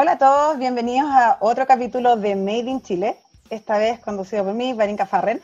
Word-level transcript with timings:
Hola 0.00 0.12
a 0.12 0.18
todos, 0.18 0.58
bienvenidos 0.58 1.10
a 1.10 1.38
otro 1.40 1.66
capítulo 1.66 2.14
de 2.14 2.36
Made 2.36 2.70
in 2.70 2.82
Chile, 2.82 3.16
esta 3.50 3.78
vez 3.78 3.98
conducido 3.98 4.44
por 4.44 4.54
mí, 4.54 4.72
Varinka 4.72 5.06
Farren. 5.06 5.42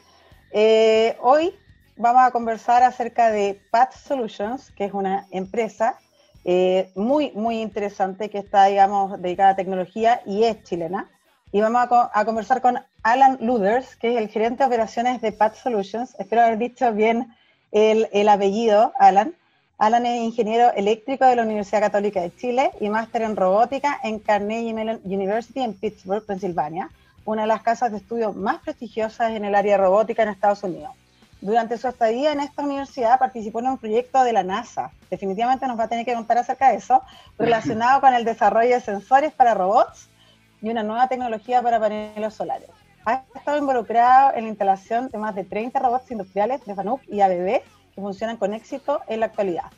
Eh, 0.52 1.16
hoy 1.22 1.52
vamos 1.96 2.22
a 2.22 2.30
conversar 2.30 2.84
acerca 2.84 3.32
de 3.32 3.60
Path 3.72 3.94
Solutions, 3.94 4.70
que 4.70 4.84
es 4.84 4.92
una 4.92 5.26
empresa 5.32 5.98
eh, 6.44 6.92
muy, 6.94 7.32
muy 7.32 7.62
interesante 7.62 8.30
que 8.30 8.38
está, 8.38 8.66
digamos, 8.66 9.20
dedicada 9.20 9.50
a 9.50 9.56
tecnología 9.56 10.22
y 10.24 10.44
es 10.44 10.62
chilena. 10.62 11.10
Y 11.50 11.60
vamos 11.60 11.88
a, 11.90 12.24
conversar 12.24 12.62
con 12.62 12.78
Alan 13.02 13.38
Luders, 13.40 13.96
que 13.96 14.12
es 14.12 14.18
el 14.18 14.28
gerente 14.28 14.62
de 14.62 14.68
operaciones 14.68 15.20
de 15.20 15.32
Path 15.32 15.56
Solutions. 15.56 16.14
Espero 16.20 16.42
haber 16.42 16.58
dicho 16.58 16.92
bien 16.92 17.34
el 17.72 18.28
apellido, 18.28 18.92
Alan. 19.00 19.34
Alan 19.76 20.06
es 20.06 20.22
ingeniero 20.22 20.72
eléctrico 20.74 21.26
de 21.26 21.34
la 21.34 21.42
Universidad 21.42 21.80
Católica 21.80 22.20
de 22.20 22.34
Chile 22.36 22.70
y 22.80 22.88
máster 22.88 23.22
en 23.22 23.34
robótica 23.34 23.98
en 24.04 24.20
Carnegie 24.20 24.72
Mellon 24.72 25.00
University 25.04 25.60
en 25.60 25.74
Pittsburgh, 25.74 26.24
Pensilvania, 26.24 26.90
una 27.24 27.42
de 27.42 27.48
las 27.48 27.62
casas 27.62 27.90
de 27.90 27.96
estudio 27.96 28.32
más 28.32 28.60
prestigiosas 28.60 29.32
en 29.32 29.44
el 29.44 29.54
área 29.56 29.76
robótica 29.76 30.22
en 30.22 30.28
Estados 30.28 30.62
Unidos. 30.62 30.92
Durante 31.40 31.76
su 31.76 31.88
estadía 31.88 32.32
en 32.32 32.38
esta 32.38 32.62
universidad 32.62 33.18
participó 33.18 33.58
en 33.58 33.66
un 33.66 33.78
proyecto 33.78 34.22
de 34.22 34.32
la 34.32 34.44
NASA. 34.44 34.92
Definitivamente 35.10 35.66
nos 35.66 35.78
va 35.78 35.84
a 35.84 35.88
tener 35.88 36.04
que 36.04 36.14
contar 36.14 36.38
acerca 36.38 36.70
de 36.70 36.76
eso, 36.76 37.02
relacionado 37.38 38.00
con 38.00 38.14
el 38.14 38.24
desarrollo 38.24 38.76
de 38.76 38.80
sensores 38.80 39.32
para 39.32 39.54
robots 39.54 40.08
y 40.62 40.70
una 40.70 40.84
nueva 40.84 41.08
tecnología 41.08 41.60
para 41.62 41.80
paneles 41.80 42.32
solares. 42.32 42.70
Ha 43.04 43.24
estado 43.34 43.58
involucrado 43.58 44.34
en 44.36 44.44
la 44.44 44.50
instalación 44.50 45.08
de 45.08 45.18
más 45.18 45.34
de 45.34 45.42
30 45.42 45.80
robots 45.80 46.10
industriales 46.12 46.64
de 46.64 46.74
FANUC 46.76 47.02
y 47.08 47.20
ABB 47.20 47.60
que 47.94 48.00
funcionan 48.00 48.36
con 48.36 48.54
éxito 48.54 49.00
en 49.06 49.20
la 49.20 49.26
actualidad. 49.26 49.70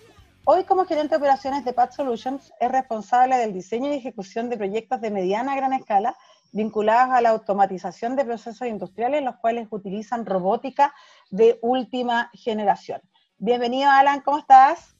Hoy, 0.45 0.65
como 0.65 0.87
gerente 0.87 1.11
de 1.11 1.17
operaciones 1.17 1.65
de 1.65 1.73
Path 1.73 1.93
Solutions, 1.93 2.53
es 2.61 2.71
responsable 2.71 3.37
del 3.37 3.53
diseño 3.53 3.93
y 3.93 3.97
ejecución 3.97 4.49
de 4.49 4.57
proyectos 4.57 5.01
de 5.01 5.11
mediana 5.11 5.53
a 5.53 5.57
gran 5.57 5.73
escala 5.73 6.17
vinculados 6.53 7.13
a 7.13 7.21
la 7.21 7.31
automatización 7.31 8.17
de 8.17 8.25
procesos 8.25 8.67
industriales, 8.67 9.23
los 9.23 9.37
cuales 9.37 9.67
utilizan 9.71 10.25
robótica 10.25 10.95
de 11.31 11.59
última 11.63 12.31
generación. 12.33 13.01
Bienvenido, 13.39 13.91
Alan, 13.91 14.21
¿cómo 14.21 14.39
estás? 14.39 14.97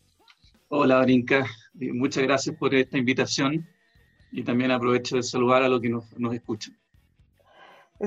Hola, 0.69 1.01
Brinca. 1.01 1.47
Muchas 1.75 2.25
gracias 2.25 2.57
por 2.57 2.75
esta 2.75 2.99
invitación 2.99 3.67
y 4.33 4.43
también 4.43 4.73
aprovecho 4.73 5.17
de 5.17 5.23
saludar 5.23 5.63
a 5.63 5.69
los 5.69 5.81
que 5.81 5.89
nos, 5.89 6.13
nos 6.19 6.35
escuchan. 6.35 6.77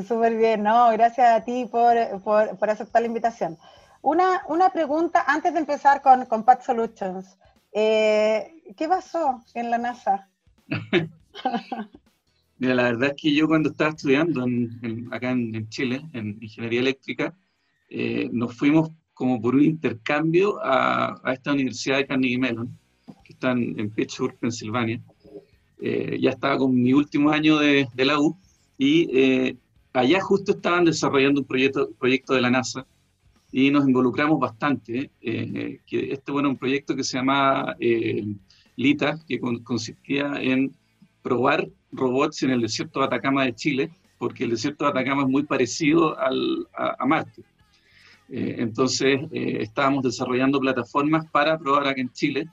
Súper 0.08 0.36
bien, 0.36 0.62
¿no? 0.62 0.92
Gracias 0.92 1.28
a 1.28 1.44
ti 1.44 1.66
por, 1.72 1.96
por, 2.22 2.58
por 2.58 2.70
aceptar 2.70 3.02
la 3.02 3.08
invitación. 3.08 3.58
Una, 4.02 4.44
una 4.48 4.70
pregunta 4.70 5.26
antes 5.28 5.54
de 5.54 5.60
empezar 5.60 6.02
con, 6.02 6.26
con 6.26 6.44
Pat 6.44 6.64
Solutions. 6.64 7.38
Eh, 7.74 8.64
¿Qué 8.78 8.88
pasó 8.88 9.44
en 9.54 9.70
la 9.70 9.78
NASA? 9.78 10.30
Mira, 12.58 12.76
la 12.76 12.84
verdad 12.84 13.10
es 13.10 13.22
que 13.22 13.34
yo 13.34 13.48
cuando 13.48 13.70
estaba 13.70 13.92
estudiando 13.92 14.46
acá 15.12 15.32
en, 15.32 15.68
Chile, 15.70 16.02
en 16.14 16.38
ingeniería 16.42 16.80
eléctrica, 16.80 17.36
eh, 17.90 18.30
nos 18.32 18.56
fuimos 18.56 18.92
como 19.14 19.42
por 19.42 19.56
un 19.56 19.64
intercambio 19.64 20.60
a, 20.64 21.20
a, 21.24 21.34
esta 21.34 21.52
universidad 21.52 21.98
de 21.98 22.08
Carnegie 22.08 22.38
Mellon, 22.38 22.78
que 23.24 23.34
está 23.34 23.52
en, 23.52 23.90
Pittsburgh, 23.92 24.38
Pensilvania. 24.38 25.02
Eh, 25.82 26.18
ya 26.22 26.32
estaba 26.32 26.58
con 26.58 26.74
mi 26.74 26.94
último 26.94 27.32
año 27.32 27.58
de, 27.58 27.88
de 27.94 28.06
la 28.06 28.20
U 28.20 28.38
y 28.78 29.58
allá 29.94 30.22
justo 30.22 30.54
estaban 30.54 30.86
desarrollando 30.86 31.42
un 31.42 31.48
proyecto, 31.48 31.90
proyecto 32.00 32.34
de 32.34 32.42
la 32.42 32.50
NASA 32.50 32.86
y 33.52 33.72
nos 33.72 33.88
involucramos 33.88 34.40
bastante. 34.40 35.12
Eh, 35.22 35.80
que 35.86 36.14
este 36.14 36.32
bueno, 36.32 36.50
un 36.50 36.58
proyecto 36.58 36.96
que 36.96 37.04
se 37.04 37.18
llama 37.18 37.76
eh, 37.80 38.26
LITA, 38.76 39.20
que 39.28 39.40
consistía 39.64 40.34
en 40.40 40.76
probar 41.22 41.68
robots 41.92 42.44
en 42.44 42.52
el 42.52 42.62
desierto 42.62 43.00
de 43.00 43.08
Atacama 43.08 43.46
de 43.46 43.56
Chile, 43.56 43.92
porque 44.18 44.44
el 44.44 44.52
desierto 44.52 44.86
de 44.86 44.92
Atacama 44.92 45.24
es 45.24 45.30
muy 45.30 45.44
parecido 45.44 46.18
al, 46.18 46.68
a, 46.74 47.06
Marte. 47.06 47.44
Eh, 48.30 48.56
entonces, 48.60 49.22
estábamos 49.32 50.04
desarrollando 50.04 50.60
plataformas 50.60 51.26
para 51.32 51.58
probar 51.58 51.88
acá 51.88 52.02
en 52.02 52.12
Chile. 52.12 52.48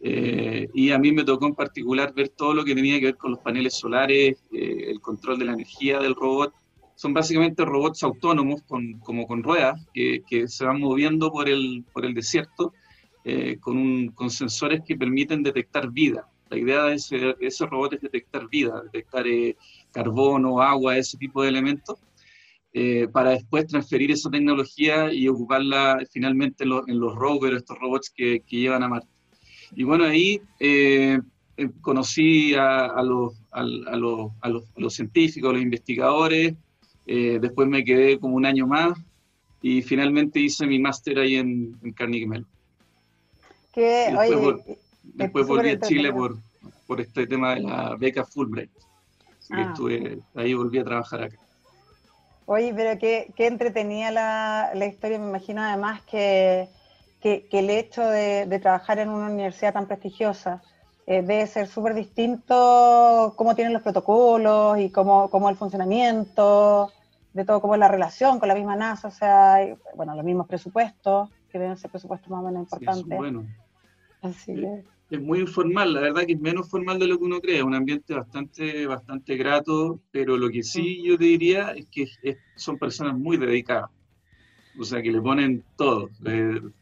y 0.00 0.92
a 0.92 0.98
mí 0.98 1.10
me 1.10 1.24
tocó 1.24 1.46
en 1.46 1.56
particular 1.56 2.14
ver 2.14 2.28
todo 2.28 2.54
lo 2.54 2.64
que 2.64 2.74
tenía 2.74 3.00
que 3.00 3.06
ver 3.06 3.16
con 3.16 3.32
los 3.32 3.40
paneles 3.40 3.74
solares, 3.74 4.38
el 4.52 5.00
control 5.00 5.40
de 5.40 5.44
la 5.46 5.54
energía 5.54 5.98
del 5.98 6.14
robot, 6.14 6.52
son 6.98 7.14
básicamente 7.14 7.64
robots 7.64 8.02
autónomos 8.02 8.62
con, 8.64 8.94
como 8.94 9.28
con 9.28 9.44
ruedas 9.44 9.86
que, 9.94 10.24
que, 10.28 10.48
se 10.48 10.64
van 10.64 10.80
moviendo 10.80 11.30
por 11.30 11.48
el, 11.48 11.84
por 11.92 12.04
el 12.04 12.12
desierto 12.12 12.72
eh, 13.24 13.56
con, 13.60 13.76
un, 13.76 14.08
con, 14.08 14.30
sensores 14.30 14.82
que 14.84 14.96
permiten 14.96 15.44
detectar 15.44 15.92
vida. 15.92 16.28
La 16.50 16.58
idea 16.58 16.82
de 16.86 16.94
ese, 16.94 17.36
ese 17.38 17.66
robot 17.66 17.92
es 17.92 18.00
detectar 18.00 18.48
vida, 18.48 18.82
detectar 18.82 19.28
eh, 19.28 19.56
carbono, 19.92 20.60
agua, 20.60 20.96
ese 20.96 21.16
tipo 21.18 21.40
de 21.40 21.50
elementos, 21.50 22.00
eh, 22.72 23.06
para 23.12 23.30
después 23.30 23.68
transferir 23.68 24.10
esa 24.10 24.28
tecnología 24.28 25.12
y 25.12 25.28
ocuparla 25.28 26.04
finalmente 26.10 26.64
en, 26.64 26.72
en 26.88 26.98
los 26.98 27.14
rovers, 27.14 27.58
estos 27.58 27.78
robots 27.78 28.10
que, 28.10 28.40
que, 28.40 28.56
llevan 28.56 28.82
a 28.82 28.88
Marte. 28.88 29.08
Y 29.76 29.84
bueno, 29.84 30.02
ahí 30.02 30.42
conocí 31.80 32.54
a, 32.54 32.86
a, 32.86 33.02
los, 33.04 33.40
a, 33.52 33.62
los, 33.62 34.32
a, 34.40 34.48
los, 34.48 34.64
a 34.64 34.80
los 34.80 34.94
científicos, 34.94 35.50
a 35.50 35.52
los 35.52 35.62
investigadores, 35.62 36.56
eh, 37.10 37.38
después 37.40 37.66
me 37.66 37.82
quedé 37.82 38.20
como 38.20 38.36
un 38.36 38.44
año 38.44 38.66
más 38.66 38.98
y 39.62 39.80
finalmente 39.80 40.40
hice 40.40 40.66
mi 40.66 40.78
máster 40.78 41.18
ahí 41.18 41.36
en, 41.36 41.72
Carnegie 41.96 42.26
Mellon. 42.26 42.46
después, 45.14 45.46
volví 45.46 45.70
a 45.70 45.80
Chile 45.80 46.12
por, 46.12 46.36
por, 46.86 47.00
este 47.00 47.26
tema 47.26 47.54
de 47.54 47.60
la 47.62 47.96
beca 47.98 48.26
Fulbright. 48.26 48.70
Ah. 49.50 49.68
estuve, 49.70 50.18
ahí 50.34 50.52
volví 50.52 50.78
a 50.78 50.84
trabajar 50.84 51.22
acá. 51.22 51.38
Oye, 52.44 52.74
pero 52.76 52.98
qué, 52.98 53.32
qué 53.34 53.46
entretenida 53.46 54.10
la, 54.10 54.70
la, 54.74 54.84
historia, 54.84 55.18
me 55.18 55.28
imagino 55.28 55.62
además 55.62 56.02
que, 56.02 56.68
que, 57.22 57.48
el 57.52 57.70
hecho 57.70 58.02
de, 58.02 58.44
de, 58.44 58.58
trabajar 58.58 58.98
en 58.98 59.08
una 59.08 59.30
universidad 59.30 59.72
tan 59.72 59.86
prestigiosa 59.86 60.62
eh, 61.06 61.22
debe 61.22 61.46
ser 61.46 61.68
súper 61.68 61.94
distinto 61.94 63.32
cómo 63.34 63.54
tienen 63.54 63.72
los 63.72 63.80
protocolos 63.80 64.78
y 64.78 64.90
cómo, 64.90 65.30
cómo 65.30 65.48
el 65.48 65.56
funcionamiento 65.56 66.92
de 67.32 67.44
todo 67.44 67.60
como 67.60 67.76
la 67.76 67.88
relación 67.88 68.38
con 68.38 68.48
la 68.48 68.54
misma 68.54 68.76
NASA, 68.76 69.08
o 69.08 69.10
sea, 69.10 69.58
bueno, 69.94 70.14
los 70.14 70.24
mismos 70.24 70.46
presupuestos, 70.46 71.30
que 71.50 71.58
deben 71.58 71.76
ser 71.76 71.90
presupuestos 71.90 72.28
más 72.30 72.40
o 72.40 72.46
menos 72.46 72.62
importantes. 72.62 73.18
bueno. 73.18 73.46
Así 74.20 74.54
Es 75.10 75.20
muy 75.20 75.40
informal, 75.40 75.94
la 75.94 76.00
verdad 76.00 76.26
que 76.26 76.32
es 76.32 76.40
menos 76.40 76.68
formal 76.68 76.98
de 76.98 77.06
lo 77.06 77.18
que 77.18 77.24
uno 77.24 77.40
cree, 77.40 77.58
es 77.58 77.62
un 77.62 77.74
ambiente 77.74 78.14
bastante, 78.14 78.86
bastante 78.86 79.36
grato, 79.36 80.00
pero 80.10 80.36
lo 80.36 80.48
que 80.50 80.62
sí 80.62 81.02
yo 81.04 81.16
te 81.16 81.24
diría 81.24 81.70
es 81.70 81.86
que 81.88 82.06
son 82.56 82.78
personas 82.78 83.16
muy 83.16 83.36
dedicadas, 83.36 83.90
o 84.78 84.84
sea, 84.84 85.00
que 85.02 85.12
le 85.12 85.20
ponen 85.20 85.64
todo, 85.76 86.10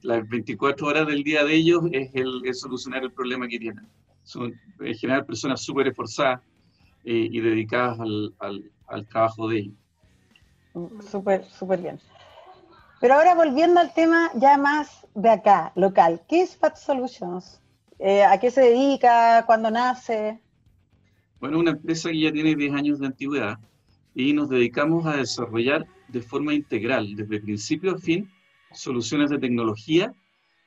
las 0.03 0.29
24 0.29 0.87
horas 0.87 1.07
del 1.07 1.23
día 1.23 1.45
de 1.45 1.55
ellos 1.55 1.85
es, 1.93 2.11
el, 2.15 2.55
solucionar 2.55 3.03
el 3.03 3.13
problema 3.13 3.49
que 3.49 3.59
tienen. 3.59 3.87
Son 4.23 4.53
en 4.81 4.95
general 4.95 5.25
personas 5.25 5.63
súper 5.63 5.89
esforzadas 5.89 6.41
eh, 7.05 7.29
y 7.31 7.41
dedicadas 7.41 8.01
al, 8.01 8.35
al, 8.41 8.71
al 8.89 9.07
trabajo 9.07 9.49
de 9.49 9.59
ellos. 9.59 9.75
Súper, 11.11 11.45
súper 11.45 11.81
bien. 11.81 11.99
Pero 13.01 13.15
ahora 13.15 13.35
volviendo 13.35 13.81
al 13.81 13.93
tema 13.93 14.31
ya 14.35 14.57
más 14.57 15.07
de 15.15 15.31
acá, 15.31 15.73
local, 15.75 16.23
¿qué 16.29 16.43
es 16.43 16.57
Fat 16.57 16.77
Solutions? 16.77 17.61
Eh, 17.99 18.25
¿A 18.25 18.39
qué 18.39 18.51
se 18.51 18.63
dedica? 18.63 19.45
¿Cuándo 19.47 19.71
nace? 19.71 20.41
Bueno, 21.41 21.59
una 21.59 21.73
empresa 21.73 22.11
que 22.11 22.21
ya 22.21 22.33
tiene 22.33 22.55
10 22.55 22.75
años 22.75 22.99
de 22.99 23.07
antigüedad 23.07 23.59
y 24.15 24.33
nos 24.33 24.49
dedicamos 24.49 25.07
a 25.07 25.17
desarrollar 25.17 25.87
de 26.09 26.23
forma 26.23 26.55
integral, 26.55 27.15
desde 27.15 27.41
principio 27.41 27.93
a 27.93 27.99
fin, 27.99 28.31
soluciones 28.73 29.31
de 29.31 29.39
tecnología, 29.39 30.15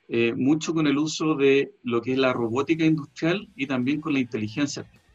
eh, 0.07 0.33
mucho 0.35 0.73
con 0.73 0.87
el 0.87 0.97
uso 0.97 1.35
de 1.35 1.71
lo 1.83 2.01
que 2.01 2.13
es 2.13 2.17
la 2.17 2.33
robótica 2.33 2.85
industrial 2.85 3.47
y 3.55 3.67
también 3.67 4.01
con 4.01 4.13
la 4.13 4.19
inteligencia 4.19 4.81
artificial. 4.81 5.08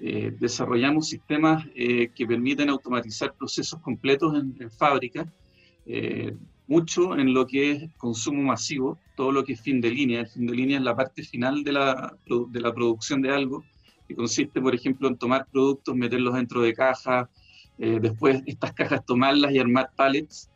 Eh, 0.00 0.32
desarrollamos 0.40 1.08
sistemas 1.08 1.64
eh, 1.74 2.10
que 2.14 2.26
permiten 2.26 2.68
automatizar 2.68 3.32
procesos 3.34 3.80
completos 3.80 4.34
en, 4.34 4.70
fábrica, 4.70 5.26
eh, 5.86 6.34
mucho 6.66 7.16
en 7.16 7.32
lo 7.32 7.46
que 7.46 7.70
es 7.70 7.90
consumo 7.96 8.42
masivo, 8.42 8.98
todo 9.16 9.30
lo 9.30 9.44
que 9.44 9.52
es 9.52 9.60
fin 9.60 9.80
de 9.80 9.90
línea. 9.90 10.20
El 10.20 10.28
fin 10.28 10.46
de 10.46 10.54
línea 10.54 10.78
es 10.78 10.82
la 10.82 10.96
parte 10.96 11.22
final 11.22 11.62
de 11.62 11.72
la, 11.72 12.16
de 12.26 12.60
la 12.60 12.74
producción 12.74 13.22
de 13.22 13.30
algo, 13.30 13.64
que 14.08 14.16
consiste, 14.16 14.60
por 14.60 14.74
ejemplo, 14.74 15.08
en 15.08 15.16
tomar 15.16 15.46
productos, 15.50 15.94
meterlos 15.94 16.34
dentro 16.34 16.62
de 16.62 16.74
cajas, 16.74 17.28
después 17.76 18.42
estas 18.46 18.72
cajas 18.72 19.04
tomarlas 19.04 19.52
y 19.52 19.58
armar 19.58 19.90
pallets. 19.96 20.50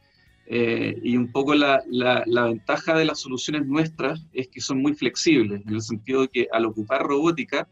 y 0.49 1.17
un 1.17 1.31
poco 1.31 1.55
la, 1.55 1.83
la, 1.89 2.23
la, 2.27 2.45
ventaja 2.45 2.95
de 2.95 3.05
las 3.05 3.21
soluciones 3.21 3.67
nuestras 3.67 4.25
es 4.33 4.49
que 4.49 4.61
son 4.61 4.81
muy 4.81 4.95
flexibles, 4.95 5.62
en 5.67 5.75
el 5.75 5.83
sentido 5.83 6.23
de 6.23 6.29
que 6.29 6.49
al 6.53 6.65
ocupar 6.67 7.03
robótica, 7.03 7.69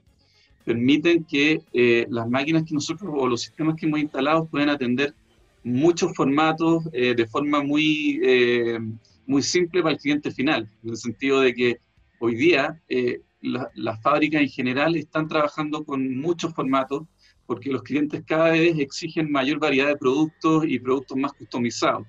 permiten 0.67 1.25
que 1.25 1.63
eh, 1.73 2.07
las 2.11 2.29
máquinas 2.29 2.65
que 2.65 2.75
nosotros 2.75 3.11
o 3.15 3.27
los 3.27 3.41
sistemas 3.41 3.77
que 3.77 3.87
hemos 3.87 4.01
instalado 4.01 4.47
puedan 4.47 4.69
atender 4.69 5.15
muchos 5.63 6.15
formatos 6.15 6.85
eh, 6.93 7.15
de 7.15 7.27
forma 7.27 7.63
muy, 7.63 8.21
eh, 8.23 8.79
muy 9.27 9.43
simple 9.43 9.81
para 9.83 9.95
el 9.95 10.01
cliente 10.01 10.31
final, 10.31 10.69
en 10.83 10.91
el 10.91 10.97
sentido 10.97 11.41
de 11.41 11.55
que 11.55 11.79
hoy 12.19 12.35
día 12.35 12.79
las 13.41 14.03
fábricas 14.03 14.43
en 14.43 14.49
general 14.49 14.97
están 14.97 15.29
trabajando 15.29 15.85
con 15.85 16.19
muchos 16.19 16.53
formatos 16.53 17.05
porque 17.47 17.71
los 17.71 17.83
clientes 17.83 18.25
cada 18.27 18.51
vez 18.51 18.77
exigen 18.79 19.31
mayor 19.31 19.59
variedad 19.61 19.89
de 19.89 19.97
productos 19.97 20.65
y 20.67 20.79
productos 20.81 21.17
más 21.17 21.33
customizados. 21.33 22.07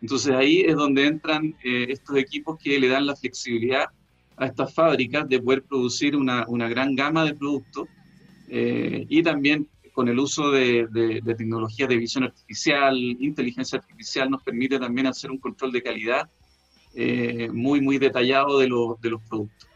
Entonces 0.00 0.32
ahí 0.32 0.60
es 0.60 0.76
donde 0.76 1.06
entran 1.06 1.54
eh, 1.62 1.86
estos 1.90 2.16
equipos 2.16 2.58
que 2.58 2.78
le 2.78 2.88
dan 2.88 3.06
la 3.06 3.16
flexibilidad 3.16 3.86
a 4.36 4.46
estas 4.46 4.72
fábricas 4.72 5.28
de 5.28 5.40
poder 5.40 5.62
producir 5.64 6.16
una, 6.16 6.46
una 6.48 6.68
gran 6.68 6.94
gama 6.94 7.24
de 7.24 7.34
productos 7.34 7.88
eh, 8.48 9.06
y 9.08 9.22
también 9.22 9.68
con 9.92 10.08
el 10.08 10.18
uso 10.18 10.50
de, 10.50 10.88
tecnologías 11.24 11.88
de 11.88 11.96
visión 11.96 12.24
artificial, 12.24 12.96
inteligencia 12.96 13.78
artificial, 13.78 14.30
nos 14.30 14.42
permite 14.42 14.78
también 14.78 15.08
hacer 15.08 15.30
un 15.30 15.38
control 15.38 15.72
de 15.72 15.82
calidad 15.82 16.28
eh, 16.94 17.48
muy, 17.52 17.80
muy 17.80 17.98
detallado 17.98 18.58
de, 18.58 18.66
de 18.66 19.10
los 19.10 19.22
productos. 19.22 19.68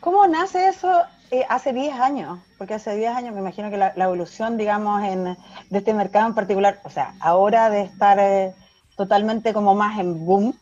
¿Cómo 0.00 0.26
nace 0.26 0.68
eso 0.68 1.02
hace 1.48 1.72
10 1.72 1.94
años? 1.94 2.38
Porque 2.58 2.74
hace 2.74 2.94
10 2.94 3.10
años 3.10 3.34
me 3.34 3.40
imagino 3.40 3.70
que 3.70 3.78
la, 3.78 3.94
evolución, 3.96 4.58
digamos, 4.58 5.02
en, 5.02 5.24
de 5.24 5.78
este 5.78 5.94
mercado 5.94 6.28
en 6.28 6.34
particular, 6.34 6.80
o 6.84 6.90
sea, 6.90 7.14
ahora 7.20 7.70
de 7.70 7.82
estar 7.82 8.54
totalmente 8.96 9.52
como 9.52 9.74
más 9.74 9.98
en 9.98 10.26
boom, 10.26 10.50
¿es 10.50 10.56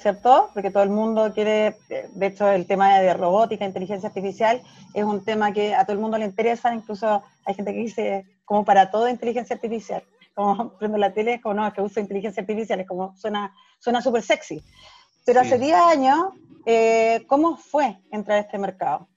cierto? 0.00 0.50
Porque 0.54 0.70
todo 0.70 0.82
el 0.82 0.90
mundo 0.90 1.32
quiere, 1.34 1.76
de 1.88 2.26
hecho 2.26 2.48
el 2.48 2.66
tema 2.66 2.98
de 2.98 3.14
robótica, 3.14 3.64
inteligencia 3.64 4.08
artificial, 4.08 4.62
es 4.94 5.04
un 5.04 5.24
tema 5.24 5.52
que 5.52 5.74
a 5.74 5.84
todo 5.84 5.94
el 5.94 6.02
mundo 6.02 6.18
le 6.18 6.24
interesa, 6.24 6.74
incluso 6.74 7.22
hay 7.44 7.54
gente 7.54 7.72
que 7.72 7.78
dice 7.78 8.26
como 8.44 8.64
para 8.64 8.90
todo 8.90 9.08
inteligencia 9.08 9.54
artificial, 9.56 10.02
como 10.34 10.72
prendo 10.78 10.98
la 10.98 11.12
tele, 11.12 11.40
como 11.40 11.54
no, 11.54 11.66
es 11.66 11.74
que 11.74 11.82
uso 11.82 12.00
inteligencia 12.00 12.40
artificial, 12.40 12.80
es 12.80 12.86
como 12.86 13.16
suena 13.16 13.52
suena 13.82 14.00
súper 14.00 14.22
sexy. 14.22 14.62
Pero 15.26 15.40
hace 15.40 15.58
10 15.58 15.74
años, 15.74 16.18
eh, 16.66 17.24
¿cómo 17.26 17.56
fue 17.56 17.98
entrar 18.10 18.38
a 18.38 18.40
este 18.40 18.58
mercado? 18.58 19.08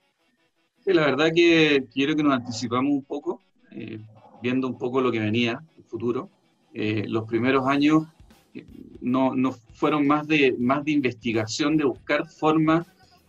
Sí, 0.84 0.92
la 0.92 1.02
verdad 1.02 1.30
que 1.34 1.86
quiero 1.92 2.14
que 2.14 2.22
nos 2.22 2.34
anticipamos 2.34 2.92
un 2.92 3.04
poco, 3.04 3.40
eh, 3.72 4.00
viendo 4.42 4.66
un 4.66 4.78
poco 4.78 5.00
lo 5.00 5.10
que 5.10 5.20
venía, 5.20 5.62
el 5.76 5.84
futuro. 5.84 6.28
Eh, 6.74 7.04
los 7.08 7.24
primeros 7.24 7.66
años 7.66 8.06
no, 9.00 9.34
no 9.34 9.52
fueron 9.74 10.06
más 10.06 10.26
de, 10.26 10.54
más 10.58 10.84
de 10.84 10.92
investigación, 10.92 11.76
de 11.76 11.84
buscar 11.84 12.28
formas 12.28 12.86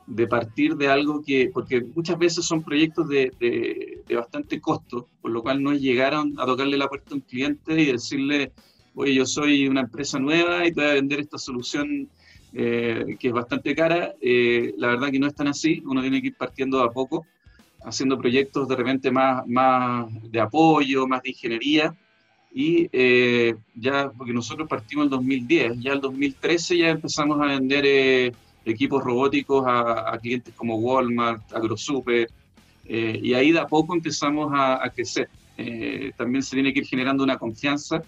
de 0.08 0.26
partir 0.26 0.76
de 0.78 0.88
algo 0.88 1.22
que, 1.22 1.52
porque 1.54 1.82
muchas 1.82 2.18
veces 2.18 2.46
son 2.46 2.64
proyectos 2.64 3.10
de, 3.10 3.32
de, 3.40 4.16
bastante 4.16 4.60
costo, 4.62 5.08
por 5.22 5.32
lo 5.32 5.44
cual 5.44 5.62
no 5.62 5.74
es 5.74 5.82
llegar 5.82 6.14
a, 6.16 6.24
tocarle 6.46 6.78
la 6.78 6.88
puerta 6.88 7.12
a 7.12 7.16
un 7.16 7.22
cliente 7.22 7.80
y 7.80 7.92
decirle, 7.92 8.54
oye, 8.96 9.14
yo 9.14 9.26
soy 9.26 9.68
una 9.68 9.82
empresa 9.82 10.18
nueva 10.18 10.66
y 10.66 10.72
te 10.72 10.82
voy 10.82 10.90
a 10.90 10.94
vender 10.94 11.20
esta 11.20 11.38
solución 11.38 12.10
eh, 12.54 13.18
que 13.20 13.28
es 13.28 13.34
bastante 13.34 13.76
cara. 13.76 14.16
Eh, 14.22 14.74
la 14.78 14.88
verdad 14.88 15.12
que 15.12 15.20
no 15.20 15.28
es 15.28 15.36
tan 15.36 15.50
así, 15.50 15.84
uno 15.86 16.02
tiene 16.02 16.22
que 16.22 16.28
ir 16.28 16.38
partiendo 16.38 16.82
a 16.82 16.92
poco, 16.92 17.26
haciendo 17.84 18.18
proyectos 18.18 18.68
de 18.70 18.76
repente 18.78 19.12
más, 19.12 19.46
más 19.46 20.08
de 20.32 20.40
apoyo, 20.40 21.06
más 21.06 21.22
de 21.22 21.30
ingeniería, 21.32 21.94
y 22.54 22.90
eh, 22.92 23.56
ya, 23.76 24.12
porque 24.16 24.34
nosotros 24.34 24.68
partimos 24.68 25.06
en 25.06 25.10
2010, 25.12 25.80
ya 25.80 25.94
en 25.94 26.02
2013 26.02 26.78
ya 26.78 26.90
empezamos 26.90 27.40
a 27.42 27.46
vender 27.46 27.86
eh, 27.86 28.32
equipos 28.66 29.04
robóticos 29.04 29.64
a, 29.68 30.18
clientes 30.22 30.54
como 30.56 30.78
Walmart, 30.78 31.54
AgroSuper, 31.54 32.28
eh, 32.86 33.20
y 33.22 33.34
ahí 33.34 33.52
de 33.52 33.60
a 33.60 33.68
poco 33.68 33.94
empezamos 33.94 34.52
a, 34.54 34.92
crecer. 34.94 35.30
también 36.18 36.42
se 36.42 36.56
tiene 36.56 36.74
que 36.74 36.80
ir 36.80 36.88
generando 36.88 37.24
una 37.24 37.38
confianza 37.38 38.02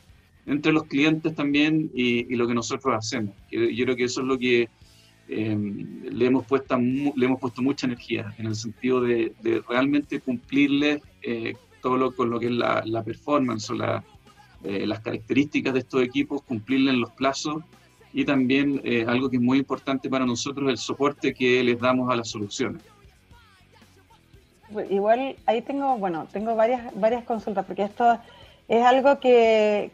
entre 0.46 0.72
los 0.72 0.84
clientes 0.86 1.36
también 1.36 1.92
y, 1.94 2.36
lo 2.36 2.48
que 2.48 2.54
nosotros 2.54 2.96
hacemos. 2.96 3.36
Yo 3.52 3.84
creo 3.86 3.96
que 3.96 4.06
eso 4.06 4.22
es 4.22 4.28
lo 4.28 4.40
que 4.40 4.68
le, 5.28 6.26
hemos 6.26 6.46
puesto, 6.48 6.76
le 6.78 7.26
hemos 7.26 7.40
puesto 7.40 7.62
mucha 7.62 7.86
energía, 7.86 8.34
en 8.38 8.48
el 8.48 8.56
sentido 8.56 9.02
de, 9.02 9.34
realmente 9.70 10.20
cumplirles 10.22 11.02
todo 11.82 11.98
lo, 11.98 12.16
con 12.16 12.30
lo 12.30 12.40
que 12.40 12.48
es 12.48 12.52
la, 12.52 12.82
la 12.86 13.04
performance 13.04 13.70
o 13.70 13.74
la, 13.76 14.04
eh, 14.64 14.86
las 14.86 15.00
características 15.00 15.74
de 15.74 15.80
estos 15.80 16.02
equipos, 16.04 16.42
cumplirle 16.44 16.92
en 16.92 17.00
los 17.00 17.12
plazos 17.12 17.64
y 18.14 18.26
también 18.26 18.82
eh, 18.84 19.06
algo 19.08 19.30
que 19.30 19.38
es 19.38 19.42
muy 19.42 19.60
importante 19.60 20.10
para 20.10 20.26
nosotros, 20.26 20.70
el 20.70 20.78
soporte 20.78 21.34
que 21.34 21.64
les 21.64 21.80
damos 21.80 22.12
a 22.12 22.16
las 22.16 22.30
soluciones. 22.30 22.82
Igual 24.90 25.36
ahí 25.46 25.62
tengo, 25.62 25.98
bueno, 25.98 26.28
tengo 26.32 26.56
varias, 26.56 26.94
varias 26.96 27.24
consultas, 27.24 27.66
porque 27.66 27.84
esto 27.84 28.20
es 28.68 28.84
algo 28.84 29.20
que, 29.20 29.92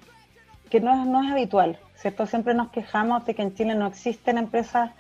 que 0.69 0.81
no, 0.81 1.01
es, 1.01 1.07
no 1.07 1.23
es 1.23 1.31
habitual, 1.31 1.79
¿cierto? 1.95 2.25
Siempre 2.25 2.53
nos 2.53 2.69
quejamos 2.71 3.25
de 3.25 3.35
que 3.35 3.41
en 3.41 3.56
Chile 3.56 3.75
no 3.75 3.88
existen 3.88 4.38
empresas 4.38 4.91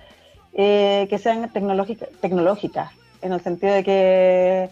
eh, 0.53 1.07
que 1.09 1.17
sean 1.17 1.51
tecnológicas, 1.51 2.91
en 3.21 3.33
el 3.33 3.41
sentido 3.41 3.73
de 3.73 3.83
que 3.83 4.69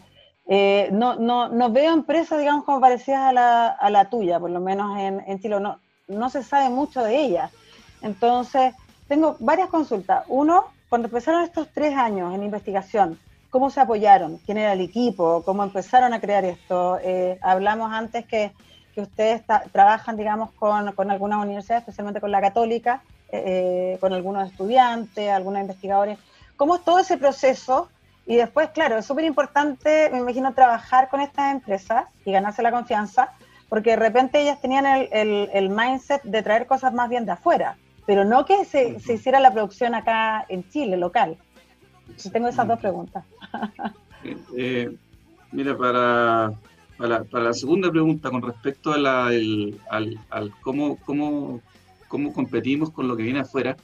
eh, 0.48 0.90
no, 0.92 1.16
no, 1.16 1.48
no, 1.50 1.72
veo 1.72 1.94
empresas, 1.94 2.40
digamos, 2.40 2.66
como 2.66 2.82
parecidas 2.82 3.22
a 3.22 3.34
la, 3.34 3.68
a 3.68 3.90
la 3.90 4.10
tuya, 4.10 4.40
por 4.40 4.50
lo 4.50 4.60
menos 4.60 4.98
en, 5.00 5.24
en. 5.26 5.40
No, 5.62 5.80
no 6.08 6.30
se 6.30 6.44
sabe 6.44 6.70
mucho 6.70 7.02
de 7.04 7.18
ellas. 7.18 7.52
Entonces, 8.02 8.74
tengo 9.08 9.38
varias 9.40 9.70
consultas. 9.70 10.26
Uno, 10.28 10.66
cuando 10.90 11.08
empezaron 11.08 11.44
estos 11.44 11.70
tres 11.74 11.96
años 11.96 12.34
en 12.36 12.44
investigación, 12.44 13.20
¿cómo 13.50 13.70
se 13.70 13.80
apoyaron? 13.80 14.38
¿Quién 14.46 14.58
era 14.58 14.74
el 14.74 14.82
equipo? 14.82 15.44
¿Cómo 15.46 15.64
empezaron 15.64 16.14
a 16.14 16.20
crear 16.20 16.44
esto? 16.44 17.00
Eh, 17.02 17.40
hablamos 17.42 17.92
antes 17.94 18.26
que, 18.26 18.52
que 18.94 19.02
ustedes 19.02 19.44
trabajan, 19.72 20.18
digamos, 20.18 20.52
con, 20.52 20.92
con, 20.92 21.10
algunas 21.10 21.40
universidades, 21.40 21.84
especialmente 21.84 22.20
con 22.20 22.32
la 22.32 22.42
católica, 22.42 23.02
eh, 23.32 23.98
con 24.02 24.12
algunos 24.12 24.52
estudiantes, 24.52 25.30
algunos 25.30 25.62
investigadores. 25.62 26.20
¿Cómo 26.58 26.76
es 26.76 26.84
todo 26.84 27.00
ese 27.00 27.18
proceso 27.18 27.90
y 28.26 28.38
después, 28.38 28.70
claro, 28.70 28.98
es 28.98 29.06
súper 29.06 29.26
importante, 29.26 30.10
me 30.12 30.20
imagino, 30.20 30.54
trabajar 30.54 31.10
con 31.10 31.20
estas 31.20 31.52
empresas 31.52 32.06
y 32.24 32.32
ganarse 32.32 32.64
la 32.64 32.72
confianza, 32.72 33.34
porque 33.68 33.92
de 33.92 33.96
repente 33.98 34.42
ellas 34.42 34.62
tenían 34.62 34.86
el, 34.86 35.50
el, 35.52 35.70
mindset 35.70 36.24
de 36.24 36.42
traer 36.42 36.66
cosas 36.66 36.94
más 36.94 37.10
bien 37.10 37.26
de 37.26 37.34
afuera, 37.34 37.78
pero 38.06 38.24
no 38.24 38.46
que 38.46 38.64
se, 38.66 39.00
se 39.00 39.16
hiciera 39.16 39.40
la 39.40 39.52
producción 39.52 39.94
acá 39.94 40.46
en 40.48 40.68
Chile, 40.70 40.96
local. 40.96 41.38
tengo 42.32 42.48
esas 42.48 42.68
dos 42.68 42.80
preguntas. 42.80 43.24
Eh, 44.58 44.90
mira, 45.52 45.78
para, 45.78 46.54
para, 46.98 47.26
para, 47.26 47.44
la 47.44 47.54
segunda 47.54 47.92
pregunta, 47.92 48.30
con 48.30 48.42
respecto 48.42 48.94
a 48.94 48.98
la, 48.98 49.26
al, 49.26 50.18
al 50.30 50.54
cómo, 50.62 50.96
cómo, 51.04 51.60
cómo 52.08 52.32
competimos 52.32 52.90
con 52.92 53.10
lo 53.10 53.18
que 53.18 53.24
viene 53.24 53.42
afuera, 53.42 53.76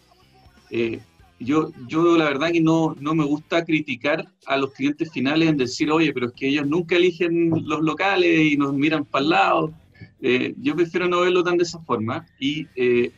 eh, 0.70 1.02
yo, 1.40 1.72
yo 1.88 2.18
la 2.18 2.26
verdad 2.26 2.52
que 2.52 2.62
no, 2.62 2.96
no 3.00 3.16
me 3.16 3.24
gusta 3.24 3.64
criticar 3.64 4.28
a 4.46 4.58
los 4.58 4.74
clientes 4.74 5.12
finales 5.12 5.50
en 5.50 5.58
decir, 5.58 5.90
oye, 5.92 6.14
pero 6.14 6.28
es 6.28 6.34
que 6.34 6.48
ellos 6.48 6.68
nunca 6.68 6.98
eligen 6.98 7.52
los 7.66 7.82
locales 7.82 8.52
y 8.52 8.58
nos 8.58 8.74
miran 8.74 9.06
para 9.06 9.24
el 9.24 9.30
lado. 9.30 9.74
Eh, 10.22 10.54
yo 10.62 10.76
prefiero 10.76 11.08
no 11.08 11.22
verlo 11.22 11.44
tan 11.44 11.58
de 11.58 11.64
esa 11.64 11.80
forma 11.80 12.26
y 12.40 12.68
eh, 12.76 13.12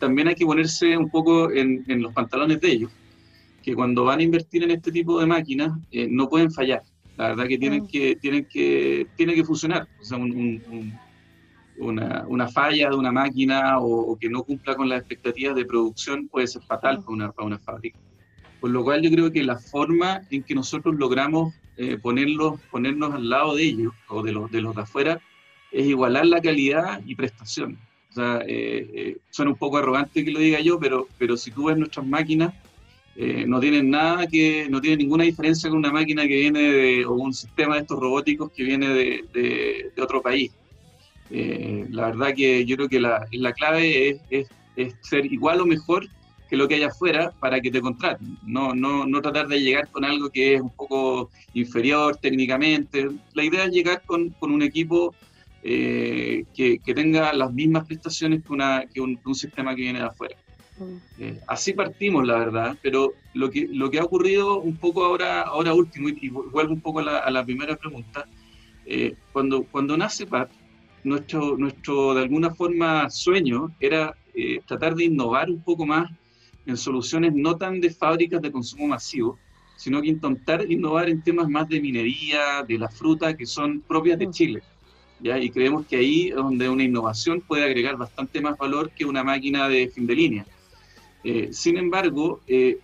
también 0.00 0.28
hay 0.28 0.34
que 0.34 0.46
ponerse 0.46 0.96
un 0.96 1.10
poco 1.10 1.50
en, 1.50 1.84
en, 1.88 2.02
los 2.02 2.12
pantalones 2.14 2.60
de 2.60 2.72
ellos, 2.72 2.90
que 3.62 3.74
cuando 3.74 4.04
van 4.04 4.20
a 4.20 4.22
invertir 4.22 4.62
en 4.62 4.70
este 4.70 4.90
tipo 4.90 5.20
de 5.20 5.26
máquinas 5.26 5.78
eh, 5.90 6.08
no 6.10 6.28
pueden 6.28 6.50
fallar. 6.50 6.82
La 7.18 7.28
verdad 7.28 7.46
que 7.46 7.58
tienen, 7.58 7.82
mm. 7.82 7.88
que, 7.88 8.16
tienen, 8.16 8.46
que, 8.46 9.06
tiene 9.16 9.34
que 9.34 9.44
funcionar. 9.44 9.86
O 10.00 10.04
sea, 10.04 10.16
un 10.16 10.98
una, 11.78 12.24
una, 12.28 12.48
falla 12.48 12.90
de 12.90 12.96
una 12.96 13.12
máquina 13.12 13.78
o, 13.80 14.16
que 14.18 14.28
no 14.28 14.42
cumpla 14.42 14.74
con 14.74 14.88
las 14.88 15.00
expectativas 15.00 15.54
de 15.56 15.64
producción 15.64 16.28
puede 16.28 16.46
ser 16.46 16.62
fatal 16.62 16.98
para 16.98 17.12
una, 17.12 17.32
para 17.32 17.46
una 17.46 17.58
fábrica. 17.58 17.98
Por 18.60 18.70
lo 18.70 18.84
cual 18.84 19.02
yo 19.02 19.10
creo 19.10 19.32
que 19.32 19.42
la 19.42 19.58
forma 19.58 20.22
en 20.30 20.42
que 20.42 20.54
nosotros 20.54 20.94
logramos 20.96 21.54
eh, 21.76 21.98
ponerlos, 21.98 22.60
ponernos 22.70 23.14
al 23.14 23.28
lado 23.28 23.56
de 23.56 23.64
ellos 23.64 23.92
o 24.08 24.22
de 24.22 24.32
los 24.32 24.50
de, 24.50 24.60
los 24.60 24.74
de 24.74 24.82
afuera 24.82 25.20
es 25.72 25.86
igualar 25.86 26.26
la 26.26 26.40
calidad 26.40 27.00
y 27.04 27.14
prestación. 27.14 27.78
O 28.10 28.14
sea, 28.14 28.42
eh, 28.46 28.90
eh, 28.94 29.16
suena 29.30 29.52
un 29.52 29.56
poco 29.56 29.78
arrogante 29.78 30.22
que 30.22 30.30
lo 30.30 30.38
diga 30.38 30.60
yo, 30.60 30.78
pero, 30.78 31.08
pero 31.18 31.36
si 31.36 31.50
tú 31.50 31.64
ves 31.64 31.78
nuestras 31.78 32.06
máquinas, 32.06 32.52
eh, 33.16 33.44
no 33.46 33.58
tienen 33.58 33.90
nada 33.90 34.26
que, 34.26 34.68
no 34.68 34.80
tienen 34.82 34.98
ninguna 34.98 35.24
diferencia 35.24 35.70
con 35.70 35.78
una 35.78 35.90
máquina 35.90 36.22
que 36.22 36.36
viene 36.36 36.60
de, 36.60 37.06
o 37.06 37.12
un 37.14 37.32
sistema 37.32 37.74
de 37.74 37.82
estos 37.82 37.98
robóticos 37.98 38.52
que 38.52 38.64
viene 38.64 38.88
de, 38.88 39.24
de, 39.32 39.92
de 39.96 40.02
otro 40.02 40.20
país. 40.20 40.52
Eh, 41.34 41.86
la 41.88 42.08
verdad 42.08 42.34
que 42.34 42.66
yo 42.66 42.76
creo 42.76 42.88
que 42.90 43.00
la, 43.00 43.26
la 43.32 43.52
clave 43.54 44.20
es, 44.28 44.48
es, 44.76 44.94
ser 45.00 45.24
igual 45.32 45.62
o 45.62 45.66
mejor 45.66 46.06
que 46.48 46.56
lo 46.56 46.68
que 46.68 46.74
hay 46.74 46.82
afuera 46.82 47.32
para 47.40 47.58
que 47.60 47.70
te 47.70 47.80
contraten. 47.80 48.36
No, 48.42 48.74
no, 48.74 49.06
no 49.06 49.22
tratar 49.22 49.48
de 49.48 49.62
llegar 49.62 49.88
con 49.90 50.04
algo 50.04 50.28
que 50.28 50.54
es 50.54 50.60
un 50.60 50.68
poco 50.68 51.30
inferior 51.54 52.16
técnicamente. 52.16 53.08
La 53.32 53.44
idea 53.44 53.64
es 53.64 53.70
llegar 53.70 54.02
con, 54.04 54.28
con 54.30 54.52
un 54.52 54.60
equipo 54.60 55.14
eh, 55.62 56.44
que, 56.54 56.78
que, 56.80 56.94
tenga 56.94 57.32
las 57.32 57.50
mismas 57.50 57.86
prestaciones 57.86 58.42
que, 58.44 58.52
una, 58.52 58.84
que 58.92 59.00
un, 59.00 59.18
sistema 59.34 59.74
que 59.74 59.82
viene 59.82 60.00
de 60.00 60.06
afuera. 60.06 60.36
Mm. 60.78 60.96
Eh, 61.18 61.40
así 61.46 61.72
partimos, 61.72 62.26
la 62.26 62.36
verdad, 62.36 62.76
pero 62.82 63.14
lo 63.32 63.50
que, 63.50 63.68
lo 63.72 63.90
que 63.90 64.00
ha 64.00 64.04
ocurrido 64.04 64.60
un 64.60 64.76
poco 64.76 65.02
ahora, 65.02 65.42
ahora 65.42 65.72
último, 65.72 66.10
y, 66.10 66.28
vuelvo 66.28 66.74
un 66.74 66.82
poco 66.82 66.98
a 66.98 67.04
la, 67.04 67.18
a 67.20 67.30
la 67.30 67.42
primera 67.42 67.76
pregunta, 67.76 68.26
cuando, 69.32 69.62
cuando 69.62 69.96
nace 69.96 70.26
PAT, 70.26 70.50
nuestro, 71.04 71.56
nuestro 71.56 72.14
de 72.14 72.22
alguna 72.22 72.54
forma, 72.54 73.10
sueño 73.10 73.74
era 73.80 74.14
eh, 74.34 74.60
tratar 74.66 74.94
de 74.94 75.04
innovar 75.04 75.50
un 75.50 75.62
poco 75.62 75.84
más 75.84 76.10
en 76.66 76.76
soluciones 76.76 77.34
no 77.34 77.56
tan 77.56 77.80
de 77.80 77.90
fábricas 77.90 78.40
de 78.40 78.52
consumo 78.52 78.86
masivo, 78.86 79.38
sino 79.76 80.00
que 80.00 80.08
intentar 80.08 80.70
innovar 80.70 81.08
en 81.08 81.22
temas 81.22 81.48
más 81.48 81.68
de 81.68 81.80
minería, 81.80 82.62
de 82.66 82.78
la 82.78 82.88
fruta, 82.88 83.36
que 83.36 83.46
son 83.46 83.80
propias 83.80 84.18
de 84.18 84.28
mm. 84.28 84.30
Chile. 84.30 84.62
¿ya? 85.20 85.38
Y 85.38 85.50
creemos 85.50 85.86
que 85.86 85.96
ahí 85.96 86.28
es 86.28 86.36
donde 86.36 86.68
una 86.68 86.84
innovación 86.84 87.40
puede 87.40 87.64
agregar 87.64 87.96
bastante 87.96 88.40
más 88.40 88.56
valor 88.56 88.90
que 88.90 89.04
una 89.04 89.24
máquina 89.24 89.68
de 89.68 89.88
fin 89.88 90.06
de 90.06 90.14
línea. 90.14 90.46
Eh, 91.24 91.48
sin 91.52 91.76
embargo, 91.76 92.40
eh, 92.46 92.78